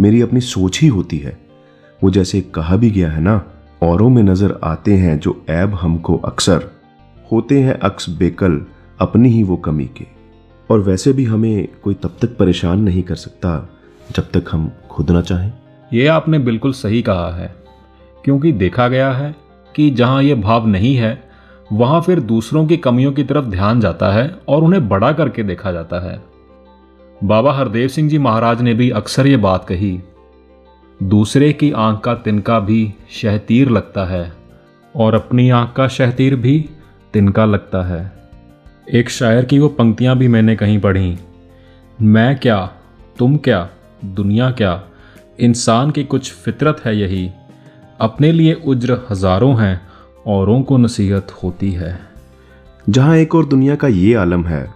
मेरी 0.00 0.20
अपनी 0.20 0.40
सोच 0.40 0.80
ही 0.80 0.88
होती 0.88 1.18
है। 1.18 1.38
वो 2.02 2.10
जैसे 2.10 2.40
कहा 2.40 2.76
भी 2.76 2.90
गया 2.90 3.10
है 3.10 3.20
ना, 3.20 3.42
औरों 3.82 4.10
में 4.10 4.22
नज़र 4.22 4.60
आते 4.64 4.94
हैं 4.94 5.18
जो 5.18 5.44
ऐब 5.48 5.74
हमको 5.74 6.16
अक्सर, 6.16 6.70
होते 7.32 7.60
हैं 7.60 7.74
अक्स 7.74 8.10
बेकल, 8.10 8.62
अपनी 9.00 9.28
ही 9.28 9.42
वो 9.42 9.56
कमी 9.56 9.84
के। 9.84 10.06
और 10.70 10.80
वैसे 10.80 11.12
भी 11.12 11.24
हमें 11.24 11.68
कोई 11.82 11.94
तब 11.94 12.16
तक 12.22 12.36
परेशान 12.36 12.80
नहीं 12.80 13.02
कर 13.02 13.14
सकता। 13.14 13.74
जब 14.12 14.30
तक 14.30 14.44
हम 14.52 14.70
खुद 14.90 15.10
ना 15.10 15.20
चाहें। 15.20 15.52
ये 15.92 16.06
आपने 16.06 16.38
बिल्कुल 16.38 16.72
सही 16.72 17.02
कहा 17.02 17.30
है, 17.36 17.54
क्योंकि 18.24 18.52
देखा 18.52 18.88
गया 18.88 19.10
है 19.12 19.34
कि 19.74 19.90
जहाँ 19.90 20.22
ये 20.22 20.34
भाव 20.34 20.66
नहीं 20.66 20.94
है, 20.96 21.22
वहाँ 21.72 22.00
फिर 22.00 22.20
दूसरों 22.20 22.66
की 22.66 22.76
कमियों 22.76 23.12
की 23.12 23.24
तरफ़ 23.24 23.44
ध्यान 23.44 23.80
जाता 23.80 24.12
है 24.12 24.34
और 24.48 24.64
उन्हें 24.64 24.88
बड़ा 24.88 25.12
करके 25.12 25.42
देखा 25.42 25.72
जाता 25.72 26.00
है। 26.00 26.20
बाबा 27.24 27.52
हरदेव 27.52 27.88
सिंह 27.88 28.08
जी 28.10 28.18
महाराज 28.18 28.60
ने 28.62 28.74
भी 28.74 28.90
अक्सर 28.90 29.26
ये 29.26 29.36
बात 29.36 29.64
कही, 29.64 30.00
दूसरे 31.00 31.52
की 31.52 31.70
आँख 31.72 32.00
का 32.00 32.14
तिनका 32.14 32.58
भी 32.60 32.94
शहतीर 33.10 33.70
लगता 33.70 34.04
है 34.04 34.32
और 34.94 35.14
अपनी 35.14 35.48
आँख 35.50 35.72
का 35.76 35.88
शहतीर 35.88 36.36
भी 36.36 36.58
तिनका 37.14 37.44
लगता 37.44 37.82
है। 37.82 38.12
एक 38.92 39.10
शायर 39.10 39.44
की 39.44 39.58
वो 39.58 39.68
पंक्तियाँ 39.68 40.16
भी 40.16 40.28
मैंने 40.28 40.56
कहीं 40.56 40.78
पढ़ी। 40.80 41.18
मैं 41.98 42.38
क्या? 42.38 42.70
तुम 43.18 43.36
क्या? 43.36 43.68
दुनिया 44.04 44.50
क्या? 44.50 44.82
इंसान 45.40 45.90
की 45.90 46.04
कुछ 46.04 46.32
फितरत 46.34 46.80
है 46.84 46.96
यही। 46.96 47.30
अपने 48.00 48.32
लिए 48.32 48.52
उज्र 48.66 48.98
हज़ारों 49.10 49.60
हैं 49.60 49.80
औरों 50.26 50.62
को 50.62 50.76
नसीहत 50.76 51.30
होती 51.42 51.70
है। 51.72 51.98
जहाँ 52.88 53.16
एक 53.16 53.34
और 53.34 53.46
दुनिया 53.46 53.76
का 53.76 53.88
ये 53.88 54.14
आलम 54.14 54.44
है 54.44 54.66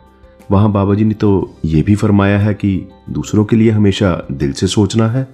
वहाँ 0.50 0.70
बाबा 0.72 0.94
जी 0.94 1.04
ने 1.04 1.14
तो 1.14 1.58
ये 1.64 1.82
भी 1.82 1.94
फरमाया 1.94 2.38
है 2.38 2.54
कि 2.54 2.88
दूसरों 3.10 3.44
के 3.44 3.56
लिए 3.56 3.70
हमेशा 3.70 4.10
दिल 4.32 4.52
से 4.52 4.66
सोचना 4.66 5.08
है 5.08 5.26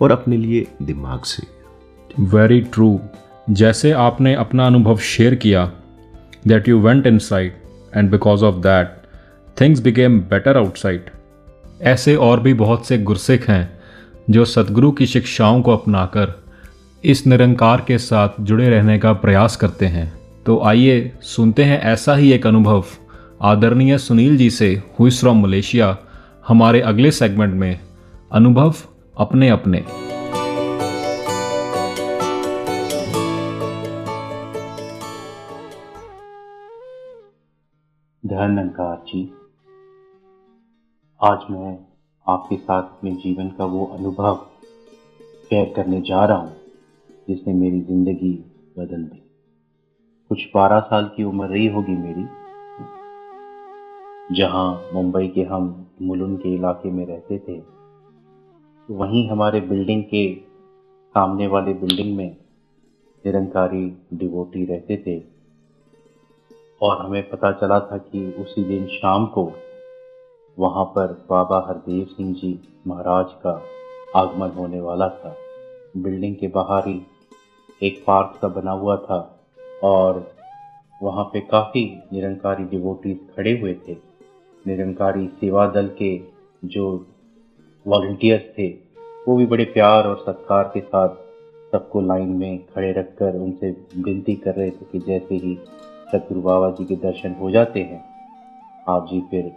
और 0.00 0.12
अपने 0.12 0.36
लिए 0.36 0.66
दिमाग 0.82 1.20
से। 1.20 1.46
वेरी 2.20 2.60
ट्रू 2.60 2.98
जैसे 3.50 3.90
आपने 3.92 4.34
अपना 4.34 4.66
अनुभव 4.66 4.98
शेयर 5.04 5.34
किया 5.34 5.70
that 6.46 6.68
you 6.68 6.80
went 6.80 7.06
inside 7.18 7.56
and 7.96 8.10
because 8.10 8.44
of 8.44 8.54
that 8.54 8.96
things 9.56 9.80
became 9.80 10.18
better 10.20 10.56
outside 10.56 11.10
ऐसे 11.82 12.16
और 12.16 12.40
भी 12.40 12.54
बहुत 12.54 12.86
से 12.86 12.98
गुरसिख 12.98 13.50
हैं 13.50 13.80
जो 14.30 14.44
सदगुरु 14.44 14.92
की 14.92 15.06
शिक्षाओं 15.06 15.62
को 15.62 15.72
अपनाकर 15.72 16.44
इस 17.04 17.26
निरंकार 17.26 17.84
के 17.88 17.98
साथ 17.98 18.28
जुड़े 18.40 18.68
रहने 18.68 18.98
का 18.98 19.12
प्रयास 19.12 19.56
करते 19.56 19.86
हैं। 19.86 20.20
तो 20.46 20.60
आइए 20.60 21.12
सुनते 21.20 21.64
हैं 21.64 21.80
ऐसा 21.80 22.14
ही 22.14 22.32
एक 22.32 22.46
अनुभव 22.46 22.84
आदरणीय 23.42 23.98
सुनील 23.98 24.36
जी 24.36 24.50
से 24.50 24.82
हुई 25.00 25.10
फ्रॉम 25.10 25.42
मलेशिया 25.42 25.98
हमारे 26.48 26.80
अगले 26.80 27.10
सेगमेंट 27.10 27.54
में। 27.54 27.80
अनुभव 28.32 28.74
अपने 29.18 29.48
अपने। 29.48 29.84
धन्यकार 38.26 38.96
जी 38.96 39.32
आज 41.20 41.44
मैं 41.50 41.70
आपके 42.26 42.56
साथ 42.56 42.82
अपने 42.82 43.10
जीवन 43.12 43.48
का 43.50 43.64
वो 43.64 43.84
अनुभव 43.94 44.36
शेयर 45.50 45.72
करने 45.76 46.00
जा 46.00 46.24
रहा 46.24 46.36
हूँ, 46.38 46.56
जिसने 47.28 47.52
मेरी 47.52 47.80
ज़िंदगी 47.80 48.32
बदल 48.76 49.04
दी। 49.04 49.22
कुछ 50.30 50.44
बारह 50.54 50.80
साल 50.80 51.10
की 51.16 51.24
उम्र 51.24 51.46
रही 51.46 51.66
होगी 51.66 51.96
मेरी, 51.96 52.26
जहाँ 54.36 54.90
मुंबई 54.94 55.28
के 55.28 55.42
हम 55.44 55.74
मुलुन 56.02 56.36
के 56.36 56.54
इलाके 56.54 56.90
में 56.90 57.04
रहते 57.06 57.38
थे। 57.38 57.58
तो 57.58 58.94
वहीं 58.94 59.28
हमारे 59.30 59.60
बिल्डिंग 59.66 60.04
के 60.04 60.24
सामने 61.14 61.46
वाले 61.46 61.74
बिल्डिंग 61.74 62.16
में 62.16 62.28
निरंकारी 63.24 63.86
डिवोटी 64.14 64.64
रहते 64.64 65.02
थे, 65.06 65.18
और 66.80 67.04
हमें 67.06 67.22
पता 67.30 67.52
चला 67.52 67.80
था 67.82 67.98
कि 67.98 68.30
उसी 68.40 68.64
दिन 68.64 68.86
शाम 68.92 69.26
को 69.28 69.52
वहाँ 70.58 70.84
पर 70.94 71.12
बाबा 71.30 71.58
हरदेव 71.68 72.04
सिंह 72.06 72.32
जी 72.34 72.58
महाराज 72.86 73.32
का 73.46 73.60
आगमन 74.16 74.50
होने 74.50 74.80
वाला 74.80 75.08
था। 75.14 75.34
बिल्डिंग 75.96 76.36
के 76.36 76.48
बाहर 76.48 76.88
ही 76.88 77.00
एक 77.82 78.02
पार्क 78.06 78.38
सा 78.40 78.48
बना 78.50 78.70
हुआ 78.72 78.96
था 78.98 79.18
और 79.84 80.24
वहाँ 81.00 81.24
पे 81.24 81.40
काफ़ी 81.40 81.84
निरंकारी 82.12 82.64
डिवोटीज 82.64 83.18
खड़े 83.36 83.58
हुए 83.60 83.74
थे। 83.88 83.96
निरंकारी 84.64 85.26
सेवा 85.40 85.66
दल 85.66 85.88
के 85.98 86.10
जो 86.64 86.86
वॉल्टियर्स 87.86 88.44
थे, 88.58 88.68
वो 89.28 89.36
भी 89.36 89.46
बड़े 89.46 89.64
प्यार 89.64 90.06
और 90.06 90.16
सत्कार 90.18 90.70
के 90.74 90.80
साथ 90.80 91.14
सबको 91.72 92.00
लाइन 92.00 92.28
में 92.30 92.58
खड़े 92.66 92.92
रखकर 92.92 93.36
उनसे 93.36 93.70
विनती 93.98 94.34
कर 94.36 94.54
रहे 94.54 94.70
थे 94.70 94.86
कि 94.92 94.98
जैसे 94.98 95.34
ही 95.34 95.54
सतगुरु 96.12 96.40
बाबा 96.42 96.70
जी 96.70 96.84
के 96.84 96.96
दर्शन 96.96 97.34
हो 97.40 97.50
जाते 97.50 97.80
हैं, 97.82 98.04
आप 98.88 99.06
जी 99.10 99.20
फिर 99.30 99.52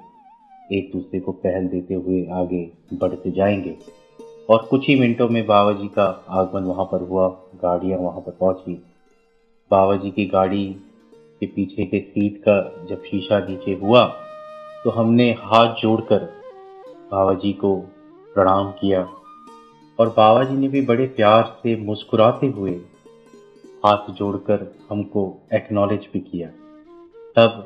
एक 0.72 0.92
दूसरे 0.94 1.20
को 1.20 1.32
पहल 1.32 1.68
देते 1.68 1.94
हुए 1.94 2.26
आगे 2.32 2.72
बढ़ते 2.94 3.32
जाएँगे। 3.32 3.76
और 4.50 4.68
कुछ 4.70 4.88
ही 4.88 4.96
मिनटों 5.00 5.28
में 5.30 5.46
बाबा 5.46 5.72
जी 5.72 5.88
का 5.88 6.06
आगमन 6.30 6.64
वहाँ 6.64 6.86
पर 6.86 7.02
हुआ, 7.02 7.28
गाड़ियाँ 7.56 8.00
वहाँ 8.00 8.22
पर 8.22 8.32
पहुँची 8.32 8.74
बाबा 9.72 9.96
जी 9.96 10.12
की 10.12 10.26
गाड़ी 10.26 10.66
के 11.40 11.46
पीछे 11.46 11.86
के 11.86 12.00
सीट 12.00 12.38
का 12.48 12.86
जब 12.86 13.04
शीशा 13.04 13.40
नीचे 13.40 13.74
हुआ 13.74 14.06
तो 14.84 14.90
हमने 14.90 15.30
हाथ 15.40 15.76
जोड़कर 15.76 16.24
बाबा 17.12 17.34
जी 17.34 17.54
को 17.54 17.76
प्रणाम 18.36 18.72
किया। 18.72 19.02
और 20.00 20.10
बाबा 20.10 20.44
जी 20.44 20.56
ने 20.56 20.68
भी 20.68 20.82
बड़े 20.82 21.06
प्यार 21.08 21.44
से 21.64 21.76
मुस्कुराते 21.76 22.48
हुए 22.48 22.72
हाथ 23.86 24.10
जोड़कर 24.12 24.66
हमको 24.90 25.24
एक्नॉलेज 25.54 26.08
भी 26.14 26.20
किया। 26.22 26.50
तब 27.36 27.66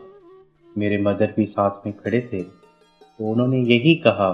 मेरे 0.78 0.98
मदर 0.98 1.34
भी 1.38 1.46
साथ 1.46 1.86
में 1.86 1.96
खड़े 1.98 2.22
थे। 2.34 2.63
तो 3.20 3.32
उन्होंने 3.32 3.58
यही 3.58 3.96
कहा 3.96 4.30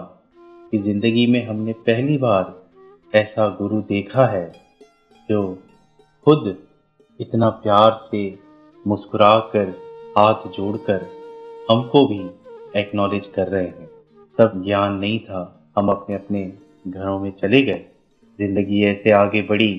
कि 0.71 0.77
ज़िंदगी 0.77 1.27
में 1.27 1.47
हमने 1.47 1.73
पहली 1.73 2.17
बार 2.17 2.63
ऐसा 3.15 3.47
गुरु 3.49 3.81
देखा 3.81 4.25
है 4.25 4.51
जो 5.29 5.57
खुद 6.25 6.57
इतना 7.19 7.49
प्यार 7.49 8.07
से 8.11 8.39
मुस्कुरा 8.87 9.39
कर 9.39 9.69
हाथ 10.17 10.47
जोड़कर 10.47 11.05
हमको 11.71 12.07
भी 12.07 12.19
एक्नॉलेज 12.79 13.23
कर 13.35 13.47
रहे 13.47 13.65
हैं। 13.65 13.89
तब 14.37 14.63
ज्ञान 14.65 14.93
नहीं 14.93 15.19
था। 15.19 15.71
हम 15.77 15.89
अपने 15.89 16.15
अपने 16.15 16.53
घरों 16.87 17.19
में 17.19 17.31
चले 17.31 17.61
गए। 17.61 17.85
ज़िंदगी 18.39 18.83
ऐसे 18.83 19.11
आगे 19.11 19.41
बढ़ी 19.41 19.73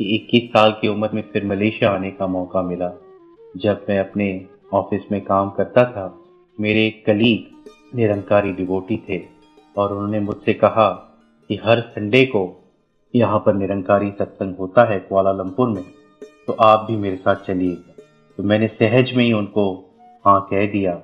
कि 0.00 0.04
21 0.14 0.48
साल 0.48 0.72
की 0.80 0.88
उम्र 0.88 1.10
में 1.14 1.22
फिर 1.32 1.44
मलेशिया 1.44 1.90
आने 1.90 2.10
का 2.10 2.26
मौका 2.26 2.62
मिला। 2.62 2.92
जब 3.56 3.86
मैं 3.88 3.98
अपने 3.98 4.46
ऑफ़िस 4.74 5.02
में 5.12 5.20
काम 5.20 5.50
करता 5.50 5.84
था, 5.84 6.18
मेरे 6.60 6.90
कलीग 6.90 7.54
निरंकारी 7.94 8.52
डिवोटी 8.52 8.96
थे 9.08 9.20
और 9.76 9.92
उन्होंने 9.92 10.20
मुझसे 10.20 10.54
कहा 10.54 10.88
कि 11.50 11.60
हर 11.64 11.80
संडे 11.90 12.24
को 12.26 12.42
यहाँ 13.14 13.38
पर 13.38 13.54
निरंकारी 13.54 14.10
सत्संग 14.10 14.56
होता 14.56 14.84
है 14.84 14.98
कुआलालंपुर 15.00 15.68
में 15.68 15.84
तो 16.46 16.52
आप 16.60 16.86
भी 16.88 16.96
मेरे 16.96 17.16
साथ 17.16 17.44
चलिए। 17.46 17.74
तो 18.38 18.42
मैंने 18.42 18.66
सहज 18.70 19.12
में 19.16 19.24
ही 19.24 19.32
उनको 19.32 19.66
हाँ 20.24 20.40
कह 20.50 20.66
दिया 20.72 21.00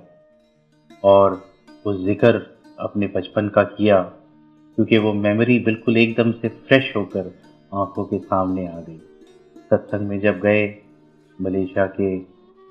और 1.05 1.43
वो 1.85 1.95
ज़िक्र 1.97 2.41
अपने 2.79 3.07
बचपन 3.07 3.49
का 3.49 3.63
किया, 3.65 4.01
क्योंकि 4.79 4.99
वो 4.99 5.13
मेमोरी 5.15 5.59
बिल्कुल 5.59 5.97
एकदम 5.97 6.33
से 6.33 6.49
फ्रेश 6.49 6.93
होकर 6.97 7.33
आँखों 7.73 8.05
के 8.05 8.19
सामने 8.19 8.67
आ 8.67 8.79
गई। 8.79 8.99
सत्संग 9.71 10.09
में 10.09 10.19
जब 10.21 10.41
गए, 10.41 10.63
मलेशिया 11.39 11.87
के 11.91 12.17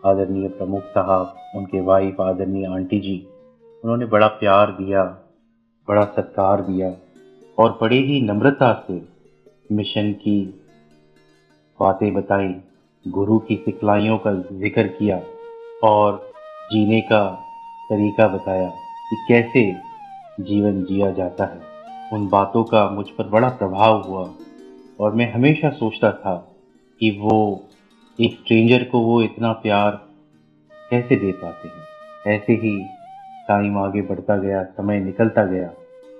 आदरणीय 0.03 0.47
प्रमुख 0.49 0.83
साहब, 0.87 1.35
उनके 1.55 1.81
वाइफ 1.81 2.21
आदरणीय 2.21 2.65
आंटी 2.67 2.99
जी 2.99 3.17
उन्होंने 3.83 4.05
बड़ा 4.05 4.27
प्यार 4.27 4.71
दिया, 4.71 5.03
बड़ा 5.87 6.03
सत्कार 6.05 6.61
दिया 6.61 6.93
और 7.57 7.77
बड़े 7.81 7.97
ही 7.97 8.21
नम्रता 8.21 8.73
से 8.87 9.01
मिशन 9.75 10.11
की 10.13 10.39
बातें 11.79 12.13
बताई, 12.13 12.53
गुरु 13.05 13.37
की 13.39 13.55
सिखलाइयों 13.55 14.17
का 14.17 14.33
ज़िक्र 14.33 14.87
किया 14.87 15.21
और 15.83 16.31
जीने 16.71 17.01
का 17.01 17.23
तरीका 17.89 18.27
बताया 18.27 18.69
कि 19.09 19.15
कैसे 19.27 19.63
जीवन 20.43 20.83
जिया 20.83 21.11
जाता 21.11 21.45
है। 21.45 21.61
उन 22.13 22.27
बातों 22.29 22.63
का 22.63 22.89
मुझ 22.89 23.05
पर 23.09 23.27
बड़ा 23.27 23.49
प्रभाव 23.49 24.01
हुआ 24.01 24.29
और 24.99 25.15
मैं 25.15 25.31
हमेशा 25.33 25.69
सोचता 25.69 26.11
था 26.11 26.35
कि 27.01 27.09
वो 27.21 27.65
एक 28.19 28.39
स्ट्रेंजर 28.39 28.83
को 28.83 28.99
वो 28.99 29.21
इतना 29.21 29.51
प्यार 29.51 29.91
कैसे 30.89 31.15
दे 31.15 31.31
पाते 31.31 31.67
हैं। 31.67 32.35
ऐसे 32.35 32.53
ही 32.53 32.77
टाइम 33.49 33.77
आगे 33.77 34.01
बढ़ता 34.01 34.37
गया, 34.37 34.63
समय 34.63 34.99
निकलता 34.99 35.45
गया 35.45 35.73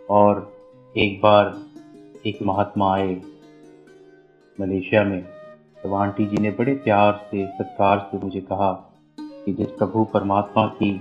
और 0.10 0.54
एक 0.98 1.22
बार 1.24 1.58
एक 2.26 2.40
महात्मा 2.44 2.94
आए 2.96 3.22
मलेशिया 4.62 5.04
में। 5.04 5.26
तो 5.84 5.94
आंटी 5.94 6.26
जी 6.26 6.38
ने 6.38 6.52
बड़े 6.52 6.74
प्यार 6.74 7.28
से, 7.32 7.46
सत्कार 7.48 8.10
से 8.12 8.18
मुझे 8.24 8.42
कहा 8.42 8.72
कि 9.20 9.54
जिस 9.54 9.68
प्रभु 9.68 10.04
परमात्मा 10.04 10.66
की 10.66 11.00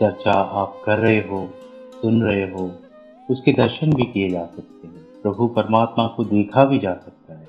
चर्चा 0.00 0.32
आप 0.32 0.82
कर 0.84 0.98
रहे 0.98 1.18
हो, 1.18 1.50
सुन 2.02 2.22
रहे 2.22 2.50
हो, 2.50 2.72
उसके 3.30 3.52
दर्शन 3.52 3.92
भी 3.92 4.04
किए 4.04 4.30
जा 4.30 4.44
सकते 4.46 4.86
हैं। 4.86 5.22
प्रभु 5.22 5.46
परमात्मा 5.46 6.06
को 6.06 6.24
देखा 6.24 6.64
भी 6.64 6.78
जा 6.78 6.94
सकता 6.94 7.34
है, 7.34 7.46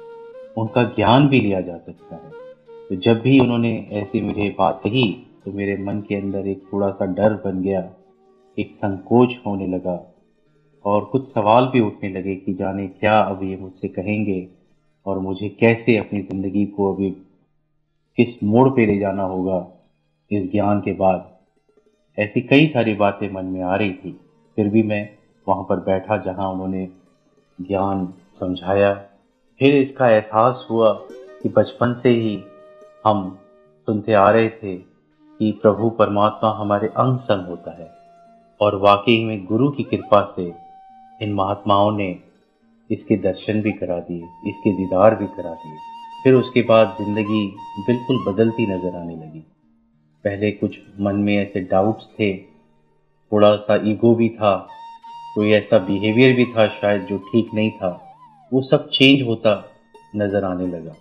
उनका 0.58 0.84
ज्ञान 0.84 1.28
भी 1.28 1.40
लिया 1.40 1.62
जा 1.62 1.78
सकता 1.78 2.16
है। 2.16 2.32
तो 2.90 2.96
जब 2.96 3.22
भी 3.22 3.40
उन्होंने 3.40 3.90
ऐसी 3.92 4.22
मुझे 4.22 4.56
बात 4.58 4.82
कही 4.84 5.23
तो 5.46 5.52
मेरे 5.52 5.76
मन 5.78 6.00
के 6.00 6.16
अंदर 6.16 6.48
एक 6.48 6.62
थोड़ा 6.74 6.90
सा 6.92 7.06
डर 7.06 7.34
बन 7.46 7.62
गया, 7.62 7.80
एक 8.58 8.76
संकोच 8.76 9.34
होने 9.46 9.68
लगा 9.68 10.00
और 10.86 11.04
कुछ 11.06 11.28
सवाल 11.30 11.68
भी 11.68 11.80
उठने 11.80 12.10
लगे 12.10 12.36
कि 12.36 12.54
जाने 12.54 12.88
क्या 12.90 13.20
अब 13.20 13.44
ये 13.44 13.58
मुझसे 13.58 13.88
कहेंगे 13.88 14.48
और 15.06 15.20
मुझे 15.20 15.50
कैसे 15.50 15.98
अपनी 15.98 16.22
ज़िंदगी 16.22 16.66
को 16.68 16.94
अभी 16.94 17.10
किस 18.18 18.44
मोड़ 18.44 18.68
पे 18.70 18.86
ले 18.86 18.98
जाना 19.00 19.24
होगा 19.24 19.58
इस 20.32 20.52
ज्ञान 20.52 20.80
के 20.80 20.94
बाद। 20.94 21.30
ऐसी 22.18 22.42
कई 22.42 22.68
सारी 22.68 22.94
बातें 22.96 23.30
मन 23.32 23.46
में 23.46 23.62
आ 23.62 23.76
रही 23.76 23.94
थी। 23.94 24.12
फिर 24.58 24.68
भी 24.70 24.84
मैं 24.84 25.08
वहाँ 25.48 25.64
पर 25.64 25.80
बैठा 25.82 26.18
जहाँ 26.24 26.50
उन्होंने 26.50 26.88
ज्ञान 27.60 28.06
समझाया। 28.40 28.94
फिर 29.60 29.76
इसका 29.76 30.10
एहसास 30.10 30.66
हुआ 30.70 30.92
कि 31.42 31.50
बचपन 31.50 32.00
से 32.04 32.10
ही 32.12 32.36
हम 33.06 33.30
सुनते 33.88 34.14
आ 34.14 34.30
रहे 34.30 34.50
थे 34.50 34.76
कि 35.44 35.52
प्रभु 35.52 35.90
परमात्मा 35.90 36.50
हमारे 36.52 36.88
अंग 36.88 37.18
संग 37.20 37.48
होता 37.48 37.72
है 37.72 37.90
और 38.62 38.76
वाकई 38.76 39.24
में 39.24 39.44
गुरु 39.46 39.70
की 39.70 39.84
कृपा 39.84 40.22
से 40.36 40.44
इन 41.22 41.34
महात्माओं 41.34 41.92
ने 41.92 42.08
इसके 42.90 43.18
दर्शन 43.18 43.62
भी 43.62 43.72
करा 43.72 44.00
दिए, 44.00 44.22
इसके 44.48 44.72
दीदार 44.72 45.16
भी 45.16 45.26
करा 45.28 45.54
दिए। 45.54 45.78
फिर 46.24 46.34
उसके 46.34 46.62
बाद 46.62 46.96
ज़िंदगी 47.00 47.46
बिल्कुल 47.88 48.24
बदलती 48.28 48.68
नज़र 48.68 48.96
आने 48.98 49.16
लगी। 49.16 49.40
पहले 50.26 50.52
कुछ 50.52 50.78
मन 51.00 51.16
में 51.16 51.36
ऐसे 51.38 51.60
डाउट्स 51.72 52.06
थे 52.20 52.34
थोड़ा 52.38 53.56
सा 53.58 53.76
ईगो 53.86 54.16
भी 54.16 54.30
था, 54.30 54.56
कोई 55.36 55.52
ऐसा 55.52 55.80
बिहेवियर 55.80 56.36
भी 56.36 56.46
था 56.48 56.68
शायद 56.72 57.06
जो 57.06 57.18
ठीक 57.18 57.54
नहीं 57.54 57.72
था, 57.72 57.90
वो 58.52 58.62
सब 58.62 58.90
चेंज 58.90 59.28
होता 59.28 59.64
नज़र 60.16 60.44
आने 60.44 60.68
लगा। 60.68 60.96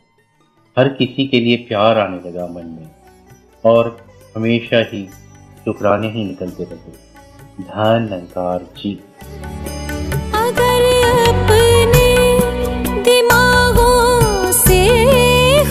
हर 0.77 0.89
किसी 0.89 1.27
के 1.27 1.41
लिए 1.41 1.57
प्यार 1.69 1.99
आने 1.99 2.29
लगा 2.29 2.47
मन 2.47 2.67
में। 2.69 2.91
और 3.65 3.97
हमेशा 4.37 4.79
ही 4.93 5.03
शुक्राने 5.65 6.09
ही 6.13 6.25
निकलते 6.25 6.65
रहते। 6.65 6.91
धन 7.63 8.09
अंकार 8.13 8.61
जी 8.79 8.93
अगर 10.35 10.81
अपने 11.29 12.09
दिमागों 13.09 14.53
से 14.61 14.81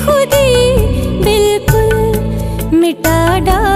खुदी 0.03 0.51
बिल्कुल 1.25 1.91
मिटा 2.79 3.19
डाले 3.49 3.70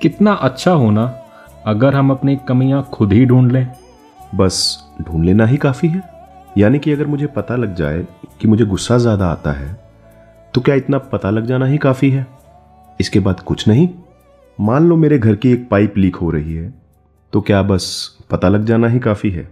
कितना 0.00 0.32
अच्छा 0.32 0.72
होना 0.72 1.04
अगर 1.66 1.94
हम 1.94 2.10
अपनी 2.10 2.36
कमियाँ 2.48 2.82
खुद 2.92 3.12
ही 3.12 3.24
ढूंढ 3.26 3.52
लें। 3.52 3.66
बस, 4.34 4.78
ढूंढ 5.02 5.24
लेना 5.24 5.46
ही 5.46 5.56
काफ़ी 5.56 5.88
है। 5.88 6.02
यानी 6.58 6.78
कि 6.78 6.92
अगर 6.92 7.06
मुझे 7.06 7.26
पता 7.26 7.56
लग 7.56 7.74
जाए 7.74 8.06
कि 8.40 8.48
मुझे 8.48 8.64
गुस्सा 8.64 8.98
ज़्यादा 8.98 9.26
आता 9.26 9.52
है 9.52 9.76
तो 10.54 10.60
क्या 10.60 10.74
इतना 10.74 10.98
पता 10.98 11.30
लग 11.30 11.46
जाना 11.46 11.66
ही 11.66 11.78
काफ़ी 11.78 12.10
है? 12.10 12.26
इसके 13.00 13.20
बाद 13.20 13.40
कुछ 13.40 13.66
नहीं। 13.68 13.88
मान 14.58 14.88
लो 14.88 14.96
मेरे 14.96 15.18
घर 15.18 15.34
की 15.34 15.52
एक 15.52 15.68
पाइप 15.70 15.98
लीक 15.98 16.16
हो 16.16 16.30
रही 16.30 16.54
है 16.54 16.72
तो 17.32 17.40
क्या 17.40 17.62
बस 17.64 17.90
पता 18.30 18.48
लग 18.48 18.64
जाना 18.64 18.88
ही 18.88 18.98
काफ़ी 19.00 19.30
है? 19.30 19.48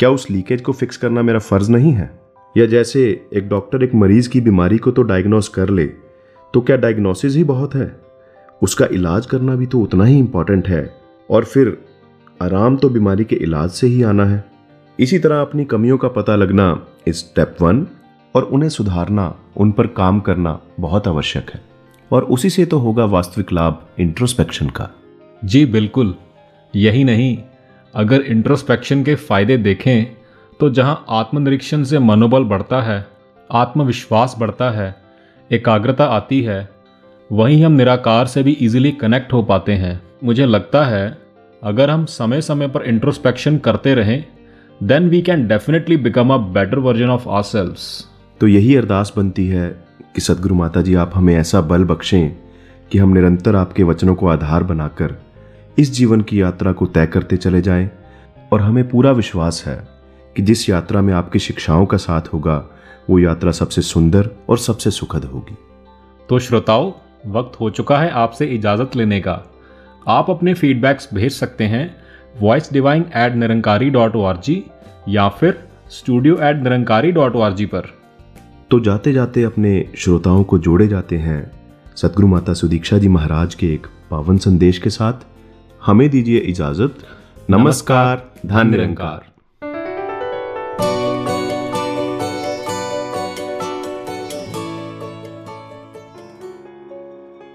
क्या 0.00 0.10
उस 0.10 0.30
लीकेज 0.30 0.60
को 0.60 0.72
फिक्स 0.72 0.96
करना 0.96 1.22
मेरा 1.22 1.38
फ़र्ज़ 1.38 1.70
नहीं 1.70 1.92
है? 1.92 2.10
या 2.56 2.66
जैसे 2.66 3.08
एक 3.34 3.48
डॉक्टर 3.48 3.82
एक 3.84 3.94
मरीज़ 3.94 4.28
की 4.30 4.40
बीमारी 4.40 4.78
को 4.78 4.90
तो 4.90 5.02
डायग्नोस 5.04 5.48
कर 5.48 5.70
ले 5.70 5.86
तो 6.54 6.60
क्या 6.60 6.76
डायग्नोसिस 6.76 7.36
ही 7.36 7.44
बहुत 7.46 7.74
है? 7.74 8.09
उसका 8.62 8.86
इलाज 8.92 9.26
करना 9.26 9.54
भी 9.56 9.66
तो 9.66 9.80
उतना 9.80 10.04
ही 10.04 10.18
इंपॉर्टेंट 10.18 10.68
है। 10.68 10.94
और 11.30 11.44
फिर, 11.44 11.84
आराम 12.42 12.76
तो 12.76 12.88
बीमारी 12.88 13.24
के 13.24 13.36
इलाज 13.36 13.70
से 13.70 13.86
ही 13.86 14.02
आना 14.02 14.24
है। 14.24 14.44
इसी 14.98 15.18
तरह 15.18 15.40
अपनी 15.40 15.64
कमियों 15.64 15.98
का 15.98 16.08
पता 16.08 16.36
लगना 16.36 16.86
स्टेप 17.08 17.56
वन 17.60 17.86
और 18.34 18.42
उन्हें 18.42 18.68
सुधारना, 18.68 19.34
उन 19.56 19.72
पर 19.72 19.86
काम 19.86 20.20
करना 20.20 20.60
बहुत 20.80 21.08
आवश्यक 21.08 21.50
है। 21.54 21.60
और 22.12 22.24
उसी 22.24 22.50
से 22.50 22.64
तो 22.66 22.78
होगा 22.78 23.04
वास्तविक 23.04 23.52
लाभ 23.52 23.86
इंट्रोस्पेक्शन 23.98 24.68
का। 24.68 24.88
जी, 25.44 25.66
बिल्कुल। 25.66 26.14
यही 26.76 27.04
नहीं, 27.04 27.38
अगर 27.94 28.20
इंट्रोस्पेक्शन 28.20 29.04
के 29.04 29.14
फ़ायदे 29.14 29.56
देखें 29.56 30.16
तो 30.60 30.70
जहाँ 30.70 31.04
आत्मनिरीक्षण 31.08 31.82
से 31.82 31.98
मनोबल 31.98 32.44
बढ़ता 32.44 32.82
है, 32.82 33.06
आत्मविश्वास 33.50 34.34
बढ़ता 34.38 34.70
है, 34.70 34.94
एकाग्रता 35.50 36.04
आती 36.04 36.42
है 36.42 36.68
वहीं 37.32 37.64
हम 37.64 37.72
निराकार 37.72 38.26
से 38.26 38.42
भी 38.42 38.52
इजीली 38.52 38.92
कनेक्ट 38.92 39.32
हो 39.32 39.42
पाते 39.42 39.72
हैं। 39.72 40.02
मुझे 40.24 40.46
लगता 40.46 40.84
है 40.84 41.18
अगर 41.64 41.90
हम 41.90 42.04
समय 42.04 42.40
समय 42.40 42.68
पर 42.68 42.82
इंट्रोस्पेक्शन 42.82 43.58
करते 43.58 43.94
रहें 43.94 44.24
then 44.82 45.08
we 45.08 45.22
can 45.22 45.48
definitely 45.48 45.96
become 45.96 46.34
a 46.34 46.36
better 46.36 46.78
version 46.78 47.08
of 47.08 47.28
our 47.28 47.74
तो 48.40 48.48
यही 48.48 48.76
अरदास 48.76 49.12
बनती 49.16 49.46
है 49.46 49.84
कि 50.14 50.20
सदगुरु 50.20 50.54
माता 50.54 50.82
जी 50.82 50.94
आप 50.94 51.10
हमें 51.14 51.36
ऐसा 51.36 51.60
बल 51.60 51.84
बख्शें 51.84 52.36
कि 52.92 52.98
हम 52.98 53.12
निरंतर 53.12 53.56
आपके 53.56 53.82
वचनों 53.82 54.14
को 54.14 54.28
आधार 54.28 54.62
बनाकर 54.62 55.14
इस 55.78 55.92
जीवन 55.92 56.20
की 56.20 56.42
यात्रा 56.42 56.72
को 56.72 56.86
तय 56.86 57.06
करते 57.06 57.36
चले 57.36 57.60
जाएँ। 57.60 57.90
और 58.52 58.60
हमें 58.60 58.88
पूरा 58.88 59.12
विश्वास 59.12 59.64
है 59.66 59.88
कि 60.36 60.42
जिस 60.42 60.70
यात्रा 60.70 61.00
में 61.00 61.14
आपकी 61.14 61.38
शिक्षाओं 61.38 61.86
का 61.86 61.96
साथ 61.96 62.22
होगा 62.34 62.66
वो 63.10 63.18
यात्रा 63.18 63.52
सबसे 63.52 63.82
सुंदर 63.82 64.30
और 64.48 64.58
सबसे 64.58 64.90
सुखद 64.90 65.24
होगी। 65.24 65.56
तो 66.28 66.38
श्रोताओं 66.38 66.92
वक्त 67.26 67.60
हो 67.60 67.70
चुका 67.70 67.98
है 67.98 68.10
आपसे 68.10 68.46
इजाज़त 68.46 68.96
लेने 68.96 69.20
का। 69.20 69.42
आप 70.08 70.30
अपने 70.30 70.54
फीडबैक्स 70.54 71.08
भेज 71.14 71.32
सकते 71.32 71.64
हैं 71.64 71.84
voice 72.40 72.72
divine 72.72 73.04
at 73.16 73.34
Nirankari 73.34 73.90
dot 73.90 74.16
O 74.16 74.22
R 74.22 74.36
G 74.36 74.62
या 75.08 75.28
फिर 75.28 75.58
studio 75.90 76.36
at 76.42 76.62
Nirankari 76.62 77.12
dot 77.12 77.36
O 77.36 77.40
R 77.40 77.52
G 77.52 77.66
पर। 77.66 77.88
तो 78.70 78.80
जाते 78.80 79.12
जाते 79.12 79.42
अपने 79.42 79.84
श्रोताओं 79.98 80.44
को 80.44 80.58
जोड़े 80.58 80.88
जाते 80.88 81.16
हैं 81.18 81.40
सदगुरु 81.96 82.28
माता 82.28 82.54
सुदीक्षा 82.54 82.98
जी 82.98 83.08
महाराज 83.08 83.54
के 83.54 83.72
एक 83.74 83.86
पावन 84.10 84.38
संदेश 84.38 84.78
के 84.78 84.90
साथ। 84.90 85.26
हमें 85.82 86.08
दीजिए 86.10 86.38
इजाज़त। 86.38 87.06
नमस्कार 87.50 88.22
धन 88.46 88.70
निरंकार 88.70 89.29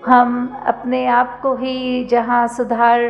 हम 0.06 0.62
अपने 0.66 1.06
आप 1.06 1.40
को 1.42 1.56
ही 1.56 2.06
जहाँ 2.06 2.48
सुधार 2.48 3.10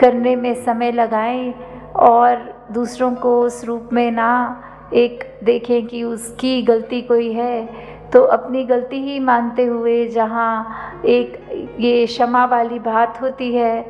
करने 0.00 0.36
में 0.36 0.54
समय 0.54 0.92
लगाएँ 0.92 1.52
और 1.96 2.44
दूसरों 2.72 3.14
को 3.14 3.40
उस 3.42 3.64
रूप 3.64 3.88
में 3.92 4.10
ना 4.12 4.62
एक 4.94 5.24
देखें 5.44 5.86
कि 5.86 6.02
उसकी 6.02 6.62
गलती 6.62 7.00
कोई 7.02 7.32
है 7.32 7.66
तो 8.12 8.22
अपनी 8.22 8.64
गलती 8.64 8.96
ही 9.02 9.18
मानते 9.20 9.64
हुए 9.64 10.06
जहाँ 10.08 11.02
एक 11.04 11.38
ये 11.80 12.06
क्षमा 12.06 12.44
वाली 12.44 12.78
बात 12.78 13.20
होती 13.22 13.54
है, 13.54 13.80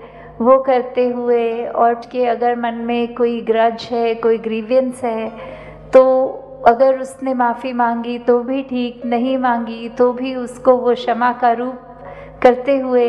वो 0.40 0.58
करते 0.58 1.08
हुए 1.08 1.66
और 1.66 1.94
कि 1.94 2.24
अगर 2.24 2.56
मन 2.56 2.74
में 2.74 3.14
कोई 3.14 3.40
ग्रज 3.40 3.88
है, 3.92 4.14
कोई 4.14 4.38
ग्रीवियंस 4.38 5.04
है 5.04 5.28
तो 5.90 6.02
अगर 6.66 6.98
उसने 6.98 7.34
माफ़ी 7.34 7.72
मांगी 7.72 8.18
तो 8.18 8.38
भी 8.42 8.62
ठीक, 8.62 9.02
नहीं 9.06 9.38
मांगी 9.38 9.88
तो 9.88 10.12
भी 10.12 10.34
उसको 10.34 10.76
वो 10.76 10.94
क्षमा 10.94 11.32
का 11.32 11.52
रूप 11.52 11.85
करते 12.42 12.76
हुए 12.78 13.08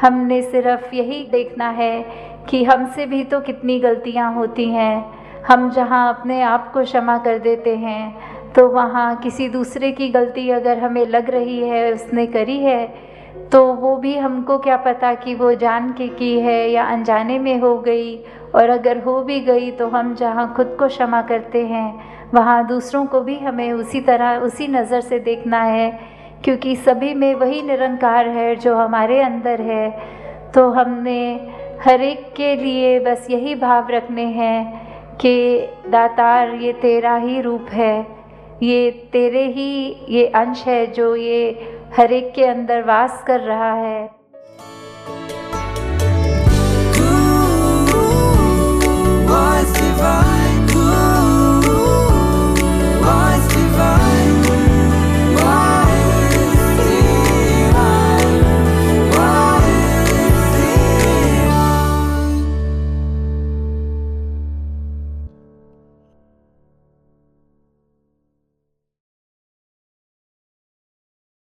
हमने 0.00 0.40
सिर्फ़ 0.42 0.94
यही 0.94 1.22
देखना 1.30 1.68
है 1.70 2.04
कि 2.48 2.62
हमसे 2.64 3.06
भी 3.06 3.22
तो 3.24 3.40
कितनी 3.40 3.78
गलतियाँ 3.80 4.32
होती 4.34 4.64
हैं। 4.64 5.42
हम 5.42 5.70
जहाँ 5.70 6.08
अपने 6.08 6.40
आप 6.42 6.70
को 6.72 6.82
क्षमा 6.84 7.16
कर 7.18 7.38
देते 7.38 7.76
हैं 7.76 8.52
तो 8.52 8.66
वहाँ 8.68 9.14
किसी 9.16 9.48
दूसरे 9.48 9.90
की 9.92 10.08
गलती 10.08 10.48
अगर 10.50 10.78
हमें 10.78 11.04
लग 11.06 11.30
रही 11.30 11.58
है, 11.60 11.92
उसने 11.92 12.26
करी 12.26 12.58
है 12.58 12.86
तो 13.52 13.64
वो 13.74 13.96
भी 13.96 14.16
हमको 14.16 14.58
क्या 14.58 14.76
पता 14.76 15.12
कि 15.14 15.34
वो 15.34 15.52
जान 15.54 15.92
के 15.92 16.08
की 16.08 16.38
है 16.40 16.70
या 16.70 16.84
अनजाने 16.84 17.38
में 17.38 17.58
हो 17.58 17.78
गई। 17.78 18.16
और 18.54 18.70
अगर 18.70 19.02
हो 19.02 19.20
भी 19.22 19.38
गई 19.40 19.70
तो 19.70 19.88
हम 19.88 20.14
जहाँ 20.14 20.52
खुद 20.56 20.76
को 20.78 20.86
क्षमा 20.88 21.20
करते 21.22 21.64
हैं, 21.66 22.30
वहाँ 22.34 22.66
दूसरों 22.66 23.04
को 23.06 23.20
भी 23.20 23.38
हमें 23.38 23.72
उसी 23.72 24.00
तरह, 24.00 24.36
उसी 24.38 24.68
नज़र 24.68 25.00
से 25.00 25.18
देखना 25.20 25.62
है 25.62 25.90
क्योंकि 26.44 26.76
सभी 26.76 27.14
में 27.14 27.34
वही 27.34 27.62
निरंकार 27.62 28.28
है 28.28 28.56
जो 28.56 28.76
हमारे 28.76 29.20
अंदर 29.20 29.60
है। 29.60 29.90
तो 30.54 30.70
हमने 30.70 31.48
हर 31.84 32.00
एक 32.00 32.32
के 32.36 32.56
लिए 32.56 33.00
बस 33.00 33.26
यही 33.30 33.54
भाव 33.54 33.88
रखने 33.90 34.24
हैं 34.24 34.88
कि, 35.16 35.66
दातार, 35.88 36.54
ये 36.54 36.72
तेरा 36.72 37.16
ही 37.16 37.40
रूप 37.40 37.66
है। 37.72 38.06
ये 38.62 38.90
तेरे 39.12 39.44
ही, 39.44 40.06
ये 40.08 40.26
अंश 40.26 40.64
है 40.66 40.86
जो 40.86 41.16
ये 41.16 41.72
हर 41.98 42.12
एक 42.12 42.32
के 42.34 42.44
अंदर 42.44 42.82
वास 42.82 43.24
कर 43.26 43.40
रहा 43.40 43.72
है। 43.72 44.18
Was 49.28 49.77